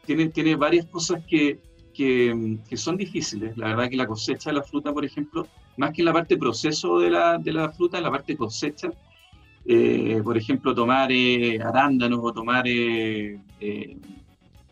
tiene, 0.05 0.29
tiene 0.29 0.55
varias 0.55 0.85
cosas 0.87 1.23
que, 1.25 1.59
que, 1.93 2.57
que, 2.67 2.77
son 2.77 2.97
difíciles. 2.97 3.57
La 3.57 3.67
verdad 3.67 3.89
que 3.89 3.97
la 3.97 4.07
cosecha 4.07 4.49
de 4.49 4.57
la 4.57 4.63
fruta, 4.63 4.93
por 4.93 5.05
ejemplo, 5.05 5.47
más 5.77 5.91
que 5.91 6.01
en 6.01 6.05
la 6.05 6.13
parte 6.13 6.37
proceso 6.37 6.99
de 6.99 7.09
la, 7.09 7.37
de 7.37 7.53
la 7.53 7.69
fruta, 7.69 7.97
en 7.97 8.03
la 8.03 8.11
parte 8.11 8.35
cosecha, 8.35 8.91
eh, 9.65 10.21
por 10.23 10.37
ejemplo, 10.37 10.73
tomar 10.73 11.11
eh, 11.11 11.59
arándanos 11.61 12.19
o 12.23 12.33
tomar 12.33 12.63
eh, 12.67 13.39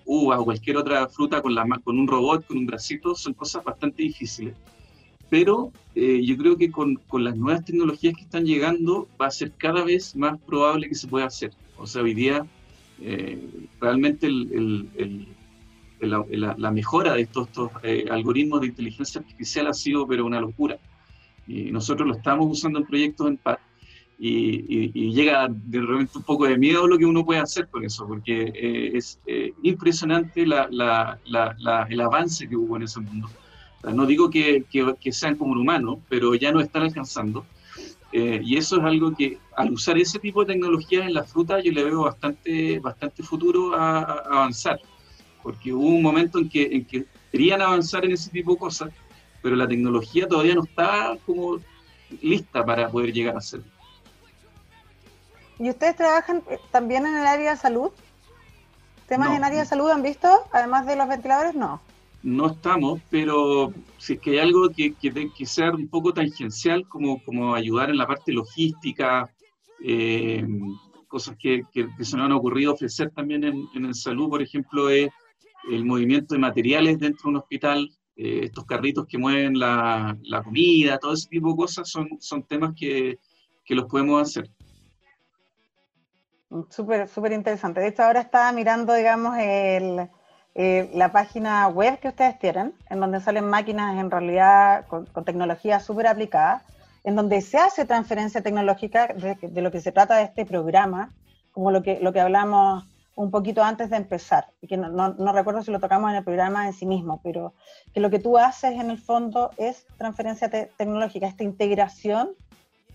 uvas 0.05 0.39
o 0.39 0.45
cualquier 0.45 0.77
otra 0.77 1.07
fruta 1.07 1.41
con, 1.41 1.53
la, 1.53 1.65
con 1.83 1.99
un 1.99 2.07
robot, 2.07 2.45
con 2.45 2.57
un 2.57 2.65
bracito, 2.65 3.15
son 3.15 3.33
cosas 3.33 3.63
bastante 3.63 4.03
difíciles. 4.03 4.55
Pero 5.29 5.71
yo 5.93 6.37
creo 6.37 6.57
que 6.57 6.71
con, 6.71 6.95
con, 7.07 7.23
las 7.23 7.35
nuevas 7.35 7.63
tecnologías 7.63 8.15
que 8.15 8.23
están 8.23 8.45
llegando 8.45 9.07
va 9.21 9.27
a 9.27 9.31
ser 9.31 9.51
cada 9.51 9.83
vez 9.83 10.15
más 10.15 10.39
probable 10.39 10.89
que 10.89 10.95
se 10.95 11.07
pueda 11.07 11.25
hacer. 11.25 11.51
O 11.77 11.85
sea, 11.85 12.01
hoy 12.01 12.15
día 12.15 12.47
realmente 13.79 14.27
el, 14.27 14.89
el, 14.95 15.27
la, 16.01 16.55
la, 16.57 16.71
mejora 16.71 17.13
de 17.13 17.21
estos, 17.21 17.47
estos 17.47 17.71
algoritmos 18.09 18.62
de 18.62 18.67
inteligencia 18.67 19.21
artificial 19.21 19.67
ha 19.67 19.73
sido 19.73 20.07
pero 20.07 20.25
una 20.25 20.39
locura. 20.39 20.77
Y 21.47 21.71
nosotros 21.71 22.07
lo 22.07 22.15
estamos 22.15 22.47
usando 22.49 22.79
en 22.79 22.85
proyectos 22.85 23.27
en 23.27 23.38
paz. 23.38 23.59
Y, 24.21 25.12
llega 25.13 25.47
de 25.49 25.79
repente 25.79 26.17
un 26.17 26.23
poco 26.23 26.45
de 26.45 26.57
miedo 26.57 26.85
lo 26.88 26.97
que 26.97 27.05
uno 27.05 27.25
puede 27.25 27.39
hacer 27.39 27.67
con 27.69 27.85
eso, 27.85 28.05
porque 28.05 28.51
eh, 28.53 28.91
es 28.93 29.19
eh, 29.25 29.53
impresionante 29.63 30.45
la, 30.45 30.67
la, 30.69 31.88
el 31.89 32.01
avance 32.01 32.47
que 32.47 32.55
hubo 32.55 32.75
en 32.75 32.83
ese 32.83 32.99
mundo. 32.99 33.29
no 33.93 34.05
digo 34.05 34.29
que, 34.29 34.65
que, 34.69 35.12
sean 35.13 35.35
como 35.35 35.53
un 35.53 35.59
humano, 35.59 36.01
pero 36.09 36.35
ya 36.35 36.51
no 36.51 36.59
están 36.59 36.83
alcanzando. 36.83 37.45
Eh, 38.11 38.41
y 38.43 38.57
eso 38.57 38.77
es 38.77 38.83
algo 38.83 39.13
que 39.13 39.37
al 39.55 39.71
usar 39.71 39.97
ese 39.97 40.17
tipo 40.17 40.43
de 40.43 40.53
tecnología 40.53 41.05
en 41.05 41.13
la 41.13 41.23
fruta 41.23 41.59
yo 41.59 41.71
le 41.71 41.83
veo 41.83 42.01
bastante, 42.03 42.79
bastante 42.79 43.21
futuro 43.21 43.75
a, 43.75 44.01
avanzar, 44.01 44.79
porque 45.43 45.71
hubo 45.71 45.85
un 45.85 46.01
momento 46.01 46.39
en 46.39 46.49
que, 46.49 46.63
en 46.63 46.85
que 46.85 47.05
querían 47.31 47.61
avanzar 47.61 48.05
en 48.05 48.13
ese 48.13 48.31
tipo 48.31 48.53
de 48.53 48.57
cosas, 48.57 48.89
pero 49.43 49.55
la 49.55 49.67
tecnología 49.67 50.27
todavía 50.27 50.55
no 50.55 50.63
está 50.63 51.17
como 51.25 51.59
lista 52.21 52.65
para 52.65 52.89
poder 52.89 53.13
llegar 53.13 53.35
a 53.35 53.39
hacerlo. 53.39 53.67
¿Y 55.59 55.69
ustedes 55.69 55.95
trabajan 55.95 56.41
eh, 56.49 56.57
también 56.71 57.05
en 57.05 57.15
el 57.15 57.27
área 57.27 57.51
de 57.51 57.57
salud? 57.57 57.91
¿Temas 59.07 59.35
en 59.35 59.43
área 59.43 59.59
de 59.59 59.65
salud 59.65 59.89
han 59.89 60.01
visto? 60.01 60.47
Además 60.51 60.85
de 60.85 60.95
los 60.95 61.07
ventiladores, 61.07 61.53
no. 61.53 61.81
No 62.21 62.47
estamos, 62.47 63.01
pero 63.10 63.73
si 63.97 64.13
es 64.13 64.19
que 64.19 64.32
hay 64.32 64.39
algo 64.39 64.69
que, 64.69 64.93
que, 64.93 65.32
que 65.36 65.45
sea 65.45 65.71
un 65.71 65.88
poco 65.88 66.13
tangencial, 66.13 66.88
como, 66.88 67.23
como 67.23 67.55
ayudar 67.55 67.89
en 67.89 67.97
la 67.97 68.08
parte 68.08 68.34
logística, 68.34 69.34
eh, 69.84 70.45
cosas 71.08 71.36
que, 71.39 71.63
que, 71.71 71.88
se 72.03 72.17
nos 72.17 72.25
han 72.25 72.32
ocurrido 72.34 72.73
ofrecer 72.73 73.12
también 73.12 73.43
en, 73.43 73.86
el 73.86 73.95
salud, 73.95 74.29
por 74.29 74.41
ejemplo, 74.41 74.89
es 74.89 75.10
el 75.71 75.86
movimiento 75.86 76.36
de 76.36 76.39
materiales 76.39 76.99
dentro 76.99 77.23
de 77.23 77.29
un 77.29 77.38
hospital, 77.38 77.89
eh, 78.15 78.41
estos 78.43 78.65
carritos 78.65 79.05
que 79.08 79.17
mueven 79.17 79.58
la, 79.58 80.17
la, 80.23 80.43
comida, 80.43 80.97
todo 80.97 81.13
ese 81.13 81.29
tipo 81.29 81.51
de 81.51 81.55
cosas 81.55 81.89
son, 81.89 82.10
son 82.19 82.43
temas 82.43 82.73
que, 82.75 83.17
que 83.65 83.75
los 83.75 83.86
podemos 83.86 84.21
hacer. 84.21 84.49
Súper, 86.69 87.08
súper 87.08 87.32
interesante. 87.34 87.79
De 87.79 87.89
hecho, 87.89 88.03
ahora 88.03 88.21
estaba 88.21 88.51
mirando, 88.51 88.93
digamos, 88.93 89.38
el, 89.38 90.10
eh, 90.55 90.89
la 90.93 91.12
página 91.12 91.67
web 91.67 91.99
que 91.99 92.09
ustedes 92.09 92.38
tienen, 92.39 92.73
en 92.89 92.99
donde 92.99 93.21
salen 93.21 93.47
máquinas 93.47 93.97
en 93.97 94.12
realidad 94.12 94.85
con, 94.88 95.05
tecnología 95.25 95.79
súper 95.79 96.07
aplicada, 96.07 96.63
en 97.03 97.15
donde 97.15 97.41
se 97.41 97.57
hace 97.57 97.85
transferencia 97.85 98.41
tecnológica 98.41 99.07
de, 99.07 99.62
lo 99.62 99.71
que 99.71 99.81
se 99.81 99.91
trata 99.91 100.17
de 100.17 100.23
este 100.23 100.45
programa, 100.45 101.12
como 101.53 101.71
lo 101.71 101.81
que, 101.81 101.99
lo 102.01 102.12
que 102.12 102.19
hablamos 102.19 102.85
un 103.15 103.31
poquito 103.31 103.63
antes 103.63 103.89
de 103.89 103.97
empezar, 103.97 104.47
y 104.62 104.67
que 104.67 104.77
no, 104.77 104.89
no, 104.89 105.33
recuerdo 105.33 105.62
si 105.62 105.71
lo 105.71 105.79
tocamos 105.79 106.09
en 106.09 106.17
el 106.17 106.23
programa 106.23 106.67
en 106.67 106.73
sí 106.73 106.85
mismo, 106.85 107.19
pero 107.23 107.53
que 107.93 107.99
lo 107.99 108.09
que 108.09 108.19
tú 108.19 108.38
haces 108.38 108.73
en 108.73 108.89
el 108.89 108.97
fondo 108.97 109.51
es 109.57 109.85
transferencia 109.97 110.49
tecnológica, 110.49 111.27
esta 111.27 111.43
integración, 111.43 112.29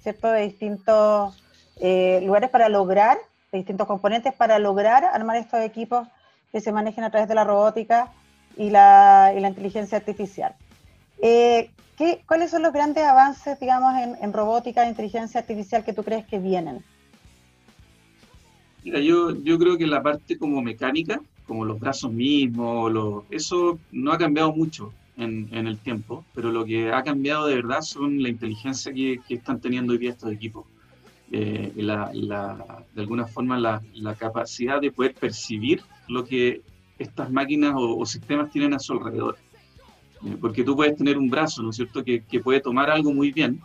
¿cierto?, 0.00 0.28
de 0.28 0.42
distintos 0.42 1.42
eh, 1.76 2.20
lugares 2.22 2.50
para 2.50 2.68
lograr 2.68 3.18
distintos 3.58 3.86
componentes 3.86 4.32
para 4.34 4.58
lograr 4.58 5.04
armar 5.04 5.36
estos 5.36 5.60
equipos 5.60 6.06
que 6.54 6.60
se 6.60 6.70
manejen 6.70 7.02
a 7.02 7.10
través 7.10 7.28
de 7.28 7.34
la 7.34 7.42
robótica 7.42 8.12
y 8.56 8.70
la, 8.70 9.34
y 9.36 9.40
la 9.40 9.48
inteligencia 9.48 9.98
artificial. 9.98 10.54
Eh, 11.20 11.72
¿qué, 11.98 12.22
¿Cuáles 12.28 12.52
son 12.52 12.62
los 12.62 12.72
grandes 12.72 13.02
avances, 13.02 13.58
digamos, 13.58 13.92
en, 13.98 14.14
en, 14.22 14.32
robótica 14.32 14.84
e 14.84 14.88
inteligencia 14.88 15.40
artificial 15.40 15.84
que 15.84 15.92
tú 15.92 16.04
crees 16.04 16.24
que 16.26 16.38
vienen? 16.38 16.84
Mira, 18.84 19.00
yo, 19.00 19.34
yo 19.42 19.58
creo 19.58 19.76
que 19.76 19.88
la 19.88 20.00
parte 20.00 20.38
como 20.38 20.62
mecánica, 20.62 21.20
como 21.44 21.64
los 21.64 21.80
brazos 21.80 22.12
mismos, 22.12 22.92
lo, 22.92 23.24
eso 23.32 23.80
no 23.90 24.12
ha 24.12 24.18
cambiado 24.18 24.52
mucho 24.52 24.92
en, 25.16 25.48
en, 25.50 25.66
el 25.66 25.78
tiempo, 25.78 26.24
pero 26.36 26.52
lo 26.52 26.64
que 26.64 26.92
ha 26.92 27.02
cambiado 27.02 27.48
de 27.48 27.56
verdad 27.56 27.80
son 27.80 28.22
la 28.22 28.28
inteligencia 28.28 28.92
que, 28.92 29.18
que 29.26 29.34
están 29.34 29.60
teniendo 29.60 29.92
hoy 29.92 29.98
día 29.98 30.10
estos 30.10 30.30
equipos. 30.30 30.66
Eh, 31.32 31.72
la, 31.76 32.12
de 32.94 33.00
alguna 33.00 33.26
forma 33.26 33.58
la, 33.58 34.14
capacidad 34.16 34.80
de 34.80 34.92
poder 34.92 35.14
percibir 35.14 35.82
lo 36.06 36.24
que 36.24 36.60
estas 36.98 37.30
máquinas 37.30 37.74
o, 37.76 38.04
sistemas 38.06 38.50
tienen 38.50 38.74
a 38.74 38.78
su 38.78 38.92
alrededor. 38.92 39.36
Eh, 40.24 40.36
porque 40.40 40.62
tú 40.62 40.76
puedes 40.76 40.96
tener 40.96 41.18
un 41.18 41.28
brazo, 41.30 41.62
¿no 41.62 41.70
es 41.70 41.76
cierto?, 41.76 42.04
que, 42.04 42.22
puede 42.42 42.60
tomar 42.60 42.90
algo 42.90 43.12
muy 43.12 43.32
bien, 43.32 43.60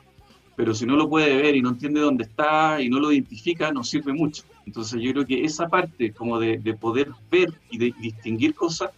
pero 0.56 0.74
si 0.74 0.86
no 0.86 0.96
lo 0.96 1.10
puede 1.10 1.36
ver 1.36 1.56
y 1.56 1.62
no 1.62 1.70
entiende 1.70 2.00
dónde 2.00 2.24
está 2.24 2.82
y 2.82 2.90
no 2.90 3.00
lo 3.00 3.12
identifica, 3.12 3.72
no 3.72 3.84
sirve 3.84 4.14
mucho. 4.14 4.44
Entonces 4.66 5.02
yo 5.02 5.12
creo 5.12 5.26
que 5.26 5.44
esa 5.44 5.68
parte 5.68 6.12
como 6.12 6.40
de, 6.40 6.58
poder 6.80 7.10
ver 7.30 7.54
y 7.70 7.78
de 7.78 7.94
distinguir 8.00 8.56
cosas, 8.56 8.92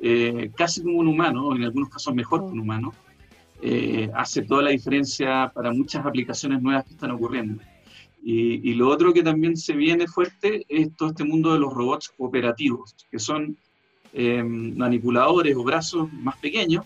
eh, 0.00 0.50
casi 0.56 0.82
como 0.82 0.98
un 0.98 1.08
humano, 1.08 1.48
o 1.48 1.56
en 1.56 1.64
algunos 1.64 1.88
casos 1.88 2.14
mejor 2.14 2.40
que 2.40 2.52
un 2.52 2.60
humano, 2.60 2.94
hace 4.14 4.42
toda 4.42 4.62
la 4.62 4.70
diferencia 4.70 5.50
para 5.52 5.72
muchas 5.72 6.06
aplicaciones 6.06 6.62
nuevas 6.62 6.84
que 6.84 6.92
están 6.92 7.10
ocurriendo. 7.10 7.60
Y, 8.30 8.74
lo 8.74 8.90
otro 8.90 9.14
que 9.14 9.22
también 9.22 9.56
se 9.56 9.72
viene 9.72 10.06
fuerte 10.06 10.66
es 10.68 10.94
todo 10.96 11.08
este 11.08 11.24
mundo 11.24 11.54
de 11.54 11.60
los 11.60 11.72
robots 11.72 12.12
operativos, 12.18 12.94
que 13.10 13.18
son 13.18 13.56
eh, 14.12 14.42
manipuladores 14.42 15.56
o 15.56 15.64
brazos 15.64 16.12
más 16.12 16.36
pequeños 16.36 16.84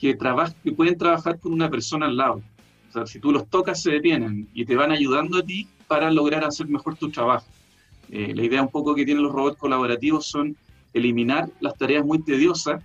que, 0.00 0.16
que 0.62 0.72
pueden 0.72 0.96
trabajar 0.96 1.40
con 1.40 1.52
una 1.52 1.68
persona 1.68 2.06
al 2.06 2.16
lado. 2.16 2.40
O 2.88 2.92
sea, 2.92 3.04
si 3.04 3.18
tú 3.18 3.32
los 3.32 3.50
tocas 3.50 3.82
se 3.82 3.90
detienen 3.90 4.48
y 4.54 4.64
te 4.64 4.76
van 4.76 4.92
ayudando 4.92 5.38
a 5.38 5.42
ti 5.42 5.66
para 5.88 6.08
lograr 6.08 6.44
hacer 6.44 6.68
mejor 6.68 6.94
tu 6.94 7.10
trabajo. 7.10 7.46
Eh, 8.08 8.32
la 8.32 8.44
idea 8.44 8.62
un 8.62 8.70
poco 8.70 8.94
que 8.94 9.04
tienen 9.04 9.24
los 9.24 9.32
robots 9.32 9.58
colaborativos 9.58 10.24
son 10.26 10.56
eliminar 10.94 11.50
las 11.58 11.76
tareas 11.76 12.04
muy 12.04 12.22
tediosas 12.22 12.80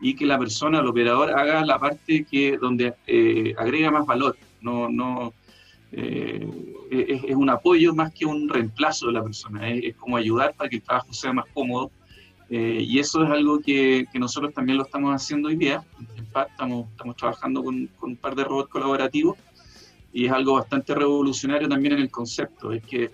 y 0.00 0.16
que 0.16 0.26
la 0.26 0.40
persona, 0.40 0.80
el 0.80 0.88
operador, 0.88 1.30
haga 1.30 1.64
la 1.64 1.78
parte 1.78 2.24
que, 2.28 2.58
donde 2.58 2.94
eh, 3.06 3.54
agrega 3.56 3.92
más 3.92 4.06
valor. 4.06 4.36
No, 4.60 4.88
no, 4.88 5.32
eh, 5.96 6.48
es, 6.90 7.34
un 7.34 7.50
apoyo 7.50 7.94
más 7.94 8.12
que 8.12 8.26
un 8.26 8.48
reemplazo 8.48 9.06
de 9.06 9.12
la 9.12 9.22
persona, 9.22 9.68
es, 9.68 9.94
como 9.96 10.16
ayudar 10.16 10.54
para 10.54 10.68
que 10.68 10.76
el 10.76 10.82
trabajo 10.82 11.12
sea 11.12 11.32
más 11.32 11.46
cómodo. 11.52 11.90
Eh, 12.50 12.84
y 12.86 12.98
eso 12.98 13.24
es 13.24 13.30
algo 13.30 13.60
que, 13.60 14.06
que, 14.12 14.18
nosotros 14.18 14.52
también 14.52 14.78
lo 14.78 14.84
estamos 14.84 15.14
haciendo 15.14 15.48
hoy 15.48 15.56
día. 15.56 15.82
En 16.16 16.26
PAC 16.26 16.50
estamos, 16.50 16.90
estamos 16.90 17.16
trabajando 17.16 17.64
con, 17.64 17.86
con, 17.98 18.10
un 18.10 18.16
par 18.16 18.34
de 18.34 18.44
robots 18.44 18.68
colaborativos 18.68 19.38
y 20.12 20.26
es 20.26 20.32
algo 20.32 20.54
bastante 20.54 20.94
revolucionario 20.94 21.68
también 21.68 21.94
en 21.94 22.00
el 22.00 22.10
concepto. 22.10 22.72
Es 22.72 22.82
que 22.84 23.10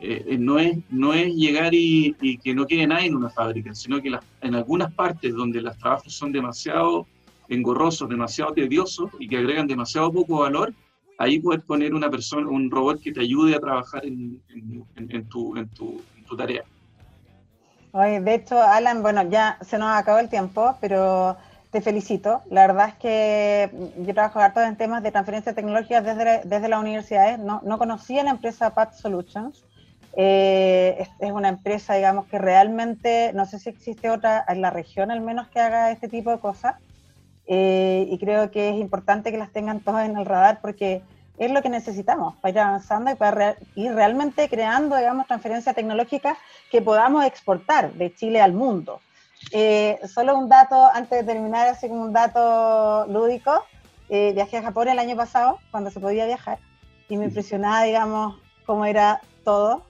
eh, 0.00 0.36
no, 0.38 0.58
es, 0.58 0.76
no 0.90 1.14
es 1.14 1.32
llegar 1.34 1.72
y, 1.72 2.16
y, 2.20 2.38
que 2.38 2.54
no 2.54 2.66
quede 2.66 2.86
nadie 2.86 3.06
en 3.06 3.16
una 3.16 3.30
fábrica, 3.30 3.74
sino 3.74 4.02
que 4.02 4.12
en 4.40 4.54
algunas 4.54 4.92
partes 4.92 5.32
donde 5.34 5.62
los 5.62 5.78
trabajos 5.78 6.12
son 6.12 6.32
demasiado 6.32 7.06
engorrosos, 7.48 8.08
demasiado 8.08 8.52
tediosos 8.52 9.10
y 9.18 9.28
que 9.28 9.36
agregan 9.36 9.66
demasiado 9.66 10.12
poco 10.12 10.40
valor, 10.40 10.74
ahí 11.18 11.38
puedes 11.40 11.62
poner 11.64 11.94
una 11.94 12.10
persona, 12.10 12.48
un 12.48 12.70
robot 12.70 13.00
que 13.00 13.12
te 13.12 13.20
ayude 13.20 13.54
a 13.54 13.60
trabajar 13.60 14.04
en, 14.04 14.40
tu, 15.28 16.36
tarea. 16.36 16.64
Oye, 17.92 18.20
de 18.20 18.34
hecho, 18.34 18.60
Alan, 18.60 19.02
bueno, 19.02 19.28
ya 19.30 19.56
se 19.60 19.78
nos 19.78 19.88
acabó 19.96 20.18
el 20.18 20.28
tiempo, 20.28 20.76
pero 20.80 21.36
te 21.70 21.80
felicito. 21.80 22.42
La 22.50 22.66
verdad 22.66 22.88
es 22.88 22.94
que 22.94 23.70
yo 23.98 24.14
trabajo 24.14 24.40
harto 24.40 24.60
en 24.60 24.76
temas 24.76 25.02
de 25.02 25.12
transferencia 25.12 25.54
tecnológica 25.54 26.00
desde, 26.00 26.42
desde 26.44 26.68
las 26.68 26.80
universidades. 26.80 27.38
No, 27.38 27.60
no 27.64 27.78
conocía 27.78 28.24
la 28.24 28.30
empresa 28.30 28.74
Path 28.74 28.94
Solutions. 28.94 29.64
Eh, 30.16 31.06
es, 31.18 31.32
una 31.32 31.48
empresa, 31.48 31.94
digamos, 31.94 32.26
que 32.26 32.38
realmente, 32.38 33.32
no 33.34 33.46
sé 33.46 33.58
si 33.58 33.68
existe 33.68 34.10
otra 34.10 34.44
en 34.46 34.60
la 34.60 34.70
región 34.70 35.10
al 35.10 35.20
menos 35.20 35.48
que 35.48 35.60
haga 35.60 35.90
este 35.90 36.08
tipo 36.08 36.30
de 36.30 36.38
cosas. 36.38 36.76
Eh, 37.46 38.06
y 38.10 38.18
creo 38.18 38.50
que 38.50 38.70
es 38.70 38.76
importante 38.76 39.30
que 39.30 39.38
las 39.38 39.52
tengan 39.52 39.80
todas 39.80 40.08
en 40.08 40.16
el 40.16 40.24
radar 40.24 40.60
porque 40.62 41.02
es 41.36 41.50
lo 41.50 41.62
que 41.62 41.68
necesitamos 41.68 42.34
para 42.36 42.52
ir 42.52 42.58
avanzando 42.60 43.10
y 43.10 43.16
para 43.16 43.56
ir 43.74 43.92
realmente 43.92 44.48
creando, 44.48 44.96
digamos, 44.96 45.26
transferencia 45.26 45.74
tecnológica 45.74 46.38
que 46.70 46.80
podamos 46.80 47.24
exportar 47.24 47.92
de 47.94 48.14
Chile 48.14 48.40
al 48.40 48.52
mundo. 48.52 49.00
Eh, 49.50 49.98
solo 50.06 50.38
un 50.38 50.48
dato, 50.48 50.88
antes 50.94 51.18
de 51.18 51.32
terminar, 51.32 51.68
así 51.68 51.88
como 51.88 52.02
un 52.02 52.12
dato 52.12 53.06
lúdico, 53.08 53.64
eh, 54.08 54.32
viajé 54.32 54.58
a 54.58 54.62
Japón 54.62 54.88
el 54.88 54.98
año 54.98 55.16
pasado, 55.16 55.58
cuando 55.70 55.90
se 55.90 56.00
podía 56.00 56.24
viajar, 56.24 56.58
y 57.08 57.16
me 57.16 57.26
impresionaba, 57.26 57.82
digamos, 57.82 58.36
cómo 58.64 58.86
era 58.86 59.20
todo, 59.44 59.82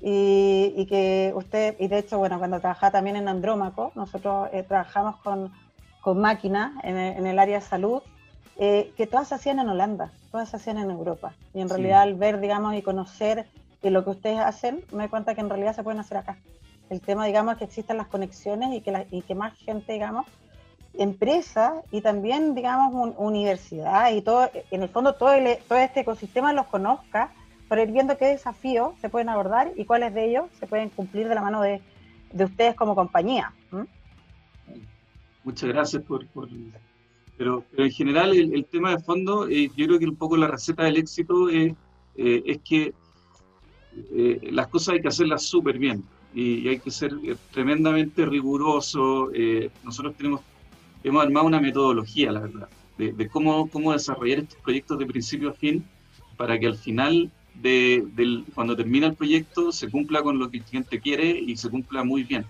y, 0.00 0.72
y, 0.76 0.86
que 0.86 1.32
usted, 1.34 1.76
y 1.78 1.88
de 1.88 1.98
hecho, 1.98 2.18
bueno, 2.18 2.38
cuando 2.38 2.60
trabajaba 2.60 2.92
también 2.92 3.16
en 3.16 3.28
Andrómaco, 3.28 3.92
nosotros 3.94 4.48
trabajamos 4.68 5.16
con 5.16 5.52
con 6.08 6.22
máquinas 6.22 6.72
en, 6.84 7.26
el 7.26 7.38
área 7.38 7.60
de 7.60 7.66
salud, 7.66 8.00
eh, 8.56 8.94
que 8.96 9.06
todas 9.06 9.28
se 9.28 9.34
hacían 9.34 9.58
en 9.58 9.68
Holanda, 9.68 10.10
todas 10.30 10.48
se 10.48 10.56
hacían 10.56 10.78
en 10.78 10.90
Europa. 10.90 11.34
Y 11.52 11.60
en 11.60 11.68
realidad 11.68 12.00
al 12.00 12.14
ver, 12.14 12.40
digamos, 12.40 12.74
y 12.76 12.80
conocer 12.80 13.46
lo 13.82 14.02
que 14.04 14.10
ustedes 14.10 14.38
hacen, 14.38 14.82
me 14.90 15.00
doy 15.00 15.08
cuenta 15.08 15.34
que 15.34 15.42
en 15.42 15.50
realidad 15.50 15.76
se 15.76 15.82
pueden 15.82 16.00
hacer 16.00 16.16
acá. 16.16 16.38
El 16.88 17.02
tema, 17.02 17.26
digamos, 17.26 17.52
es 17.52 17.58
que 17.58 17.64
existan 17.66 17.98
las 17.98 18.06
conexiones 18.06 18.74
y 18.74 18.80
que, 18.80 18.90
la, 18.90 19.04
y 19.10 19.20
que 19.20 19.34
más 19.34 19.52
gente, 19.58 19.92
digamos, 19.92 20.24
empresas 20.94 21.74
y 21.90 22.00
también, 22.00 22.54
digamos, 22.54 23.12
universidad 23.18 24.10
y 24.10 24.22
todo, 24.22 24.48
en 24.70 24.82
el 24.82 24.88
fondo 24.88 25.12
todo, 25.12 25.32
todo 25.68 25.78
este 25.78 26.00
ecosistema 26.00 26.54
los 26.54 26.68
conozca 26.68 27.34
para 27.68 27.82
ir 27.82 27.92
viendo 27.92 28.16
qué 28.16 28.28
desafíos 28.28 28.94
se 29.02 29.10
pueden 29.10 29.28
abordar 29.28 29.72
y 29.76 29.84
cuáles 29.84 30.14
de 30.14 30.24
ellos 30.24 30.46
se 30.58 30.66
pueden 30.66 30.88
cumplir 30.88 31.28
de 31.28 31.34
la 31.34 31.42
mano 31.42 31.60
de, 31.60 31.82
de 32.32 32.44
ustedes 32.44 32.74
como 32.76 32.94
compañía. 32.94 33.52
Muchas 35.48 35.70
gracias 35.70 36.02
por... 36.02 36.26
Pero, 37.38 37.64
pero, 37.70 37.84
en 37.84 37.90
general 37.90 38.36
el, 38.36 38.66
tema 38.66 38.90
de 38.90 38.98
fondo, 38.98 39.48
eh, 39.48 39.70
yo 39.74 39.86
creo 39.86 39.98
que 39.98 40.04
un 40.04 40.16
poco 40.16 40.36
la 40.36 40.46
receta 40.46 40.84
del 40.84 40.98
éxito 40.98 41.48
es, 41.48 41.72
eh, 42.16 42.42
es 42.44 42.58
que 42.58 42.92
eh, 44.12 44.50
las 44.52 44.66
cosas 44.66 44.94
hay 44.94 45.00
que 45.00 45.08
hacerlas 45.08 45.44
súper 45.44 45.78
bien 45.78 46.04
y, 46.34 46.68
hay 46.68 46.80
que 46.80 46.90
ser 46.90 47.12
tremendamente 47.50 48.26
riguroso. 48.26 49.30
nosotros 49.82 50.14
tenemos 50.18 50.42
hemos 51.02 51.22
armado 51.22 51.46
una 51.46 51.60
metodología, 51.60 52.30
la 52.30 52.40
verdad, 52.40 52.68
de, 52.98 53.28
cómo, 53.28 53.70
cómo 53.70 53.92
desarrollar 53.94 54.40
estos 54.40 54.60
proyectos 54.60 54.98
de 54.98 55.06
principio 55.06 55.48
a 55.48 55.54
fin 55.54 55.82
para 56.36 56.58
que 56.58 56.66
al 56.66 56.76
final, 56.76 57.30
de, 57.54 58.04
del, 58.16 58.44
cuando 58.54 58.76
termina 58.76 59.06
el 59.06 59.14
proyecto, 59.14 59.72
se 59.72 59.88
cumpla 59.88 60.22
con 60.22 60.38
lo 60.38 60.50
que 60.50 60.58
el 60.58 60.64
cliente 60.64 61.00
quiere 61.00 61.30
y 61.30 61.56
se 61.56 61.70
cumpla 61.70 62.04
muy 62.04 62.24
bien. 62.24 62.44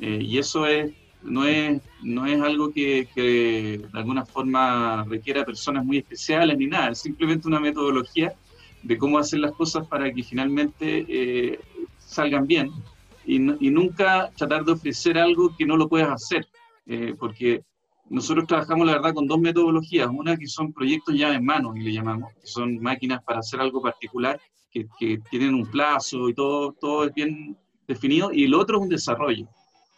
Eh, 0.00 0.18
y 0.20 0.38
eso 0.38 0.66
es, 0.66 0.92
no, 1.26 1.44
es, 1.44 1.80
no 2.02 2.26
es 2.26 2.40
algo 2.40 2.72
que, 2.72 3.08
de 3.14 3.88
alguna 3.92 4.24
forma 4.24 5.04
requiera 5.04 5.44
personas 5.44 5.84
muy 5.84 5.98
especiales 5.98 6.56
ni 6.56 6.66
nada, 6.66 6.90
es 6.90 7.00
simplemente 7.00 7.48
una 7.48 7.60
metodología 7.60 8.34
de 8.82 8.98
cómo 8.98 9.18
hacer 9.18 9.40
las 9.40 9.52
cosas 9.52 9.86
para 9.86 10.12
que 10.12 10.22
finalmente 10.22 11.04
eh, 11.08 11.60
salgan 11.98 12.46
bien 12.46 12.70
y, 13.24 13.36
y, 13.36 13.70
nunca 13.70 14.30
tratar 14.36 14.64
de 14.64 14.72
ofrecer 14.72 15.18
algo 15.18 15.54
que 15.56 15.66
no 15.66 15.76
lo 15.76 15.88
puedas 15.88 16.10
hacer, 16.10 16.46
eh, 16.86 17.14
porque 17.18 17.64
nosotros 18.08 18.46
trabajamos 18.46 18.86
la 18.86 18.92
verdad 18.94 19.14
con 19.14 19.26
dos 19.26 19.40
metodologías, 19.40 20.08
una 20.12 20.36
que 20.36 20.46
son 20.46 20.72
proyectos 20.72 21.16
ya 21.18 21.34
en 21.34 21.44
mano, 21.44 21.76
y 21.76 21.80
le 21.80 21.92
llamamos, 21.92 22.32
que 22.34 22.46
son 22.46 22.80
máquinas 22.80 23.22
para 23.24 23.40
hacer 23.40 23.60
algo 23.60 23.82
particular, 23.82 24.40
que, 24.70 24.86
que 24.98 25.18
tienen 25.28 25.54
un 25.54 25.66
plazo 25.66 26.28
y 26.28 26.34
todo, 26.34 26.72
todo 26.72 27.04
es 27.04 27.14
bien 27.14 27.56
definido, 27.88 28.32
y 28.32 28.44
el 28.44 28.54
otro 28.54 28.76
es 28.76 28.82
un 28.84 28.88
desarrollo. 28.88 29.48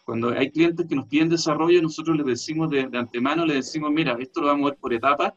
Cuando 0.09 0.31
hay 0.31 0.49
clientes 0.49 0.87
que 0.87 0.95
nos 0.95 1.05
piden 1.05 1.29
desarrollo, 1.29 1.83
nosotros 1.83 2.17
les 2.17 2.25
decimos 2.25 2.71
de, 2.71 2.89
antemano, 2.93 3.45
les 3.45 3.57
decimos, 3.57 3.91
mira, 3.91 4.17
esto 4.19 4.41
lo 4.41 4.47
vamos 4.47 4.65
a 4.65 4.71
ver 4.71 4.79
por 4.79 4.91
etapas, 4.91 5.33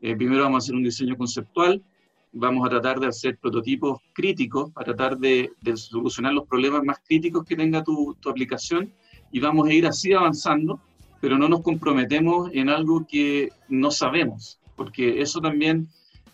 eh, 0.00 0.14
primero 0.14 0.44
vamos 0.44 0.54
a 0.54 0.58
hacer 0.64 0.76
un 0.76 0.84
diseño 0.84 1.16
conceptual, 1.16 1.82
vamos 2.30 2.64
a 2.64 2.70
tratar 2.70 3.00
de 3.00 3.08
hacer 3.08 3.36
prototipos 3.38 3.98
críticos 4.12 4.70
para 4.70 4.94
tratar 4.94 5.18
de, 5.18 5.50
solucionar 5.74 6.32
los 6.32 6.46
problemas 6.46 6.84
más 6.84 6.98
críticos 7.04 7.44
que 7.44 7.56
tenga 7.56 7.82
tu, 7.82 8.16
aplicación 8.30 8.92
y 9.32 9.40
vamos 9.40 9.66
a 9.66 9.72
ir 9.72 9.84
así 9.84 10.12
avanzando, 10.12 10.78
pero 11.20 11.36
no 11.36 11.48
nos 11.48 11.62
comprometemos 11.62 12.50
en 12.52 12.68
algo 12.68 13.04
que 13.08 13.48
no 13.68 13.90
sabemos, 13.90 14.60
porque 14.76 15.22
eso 15.22 15.40
también 15.40 15.88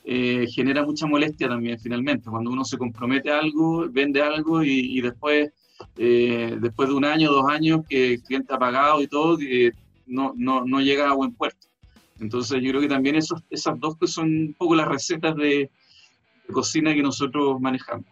eh, 0.04 0.46
genera 0.50 0.84
mucha 0.84 1.06
molestia 1.06 1.48
también 1.48 1.80
finalmente, 1.80 2.28
cuando 2.28 2.50
uno 2.50 2.62
se 2.62 2.76
compromete 2.76 3.30
a 3.30 3.38
algo, 3.38 3.88
vende 3.90 4.20
algo 4.20 4.62
y, 4.62 5.00
después, 5.00 5.50
eh, 5.96 6.56
después 6.60 6.88
de 6.88 6.94
un 6.94 7.04
año, 7.04 7.30
dos 7.30 7.48
años 7.48 7.80
que 7.88 8.14
el 8.14 8.22
cliente 8.22 8.54
ha 8.54 8.58
pagado 8.58 9.00
y 9.02 9.06
todo, 9.06 9.38
no, 10.06 10.32
no, 10.36 10.64
no 10.64 10.80
llega 10.80 11.10
a 11.10 11.14
buen 11.14 11.32
puerto. 11.32 11.66
Entonces 12.20 12.60
yo 12.62 12.70
creo 12.70 12.80
que 12.82 12.88
también 12.88 13.16
esos, 13.16 13.42
esas 13.50 13.78
dos 13.80 13.96
que 13.96 14.06
son 14.06 14.26
un 14.26 14.54
poco 14.58 14.74
las 14.74 14.86
recetas 14.86 15.34
de, 15.36 15.70
cocina 16.52 16.92
que 16.94 17.02
nosotros 17.02 17.60
manejamos. 17.60 18.06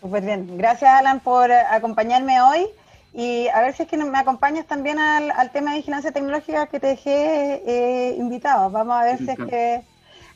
Súper 0.00 0.24
bien. 0.24 0.56
Gracias, 0.56 0.90
Alan, 0.90 1.20
por 1.20 1.50
acompañarme 1.50 2.40
hoy. 2.40 2.66
Y 3.12 3.48
a 3.48 3.60
ver 3.62 3.74
si 3.74 3.82
es 3.82 3.88
que 3.88 3.96
me 3.96 4.18
acompañas 4.18 4.66
también 4.66 4.98
al, 4.98 5.50
tema 5.50 5.72
de 5.72 5.78
vigilancia 5.78 6.12
tecnológica 6.12 6.66
que 6.66 6.78
te 6.78 6.88
dejé 6.88 7.62
eh, 7.66 8.16
invitado. 8.18 8.70
Vamos 8.70 8.94
a 8.94 9.04
ver 9.04 9.18
si 9.18 9.30
es, 9.30 9.36
que, 9.36 9.82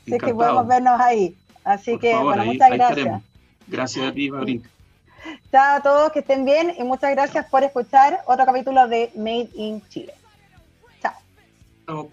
si 0.05 0.15
es 0.15 0.21
que 0.21 0.33
podemos 0.33 0.67
vernos 0.67 0.99
ahí. 0.99 1.35
Así 1.63 1.97
que, 1.97 2.15
bueno, 2.17 2.45
muchas 2.45 2.69
gracias. 2.71 3.21
Gracias 3.67 4.07
a 4.07 4.11
ti, 4.11 4.29
Fabrín. 4.29 4.63
Chao 5.51 5.77
a 5.77 5.81
todos, 5.81 6.11
que 6.11 6.19
estén 6.19 6.45
bien 6.45 6.73
y 6.77 6.83
muchas 6.83 7.11
gracias 7.11 7.45
por 7.47 7.63
escuchar 7.63 8.21
otro 8.25 8.45
capítulo 8.45 8.87
de 8.87 9.11
Made 9.15 9.49
in 9.55 9.87
Chile. 9.89 10.13
Chao. 11.01 12.09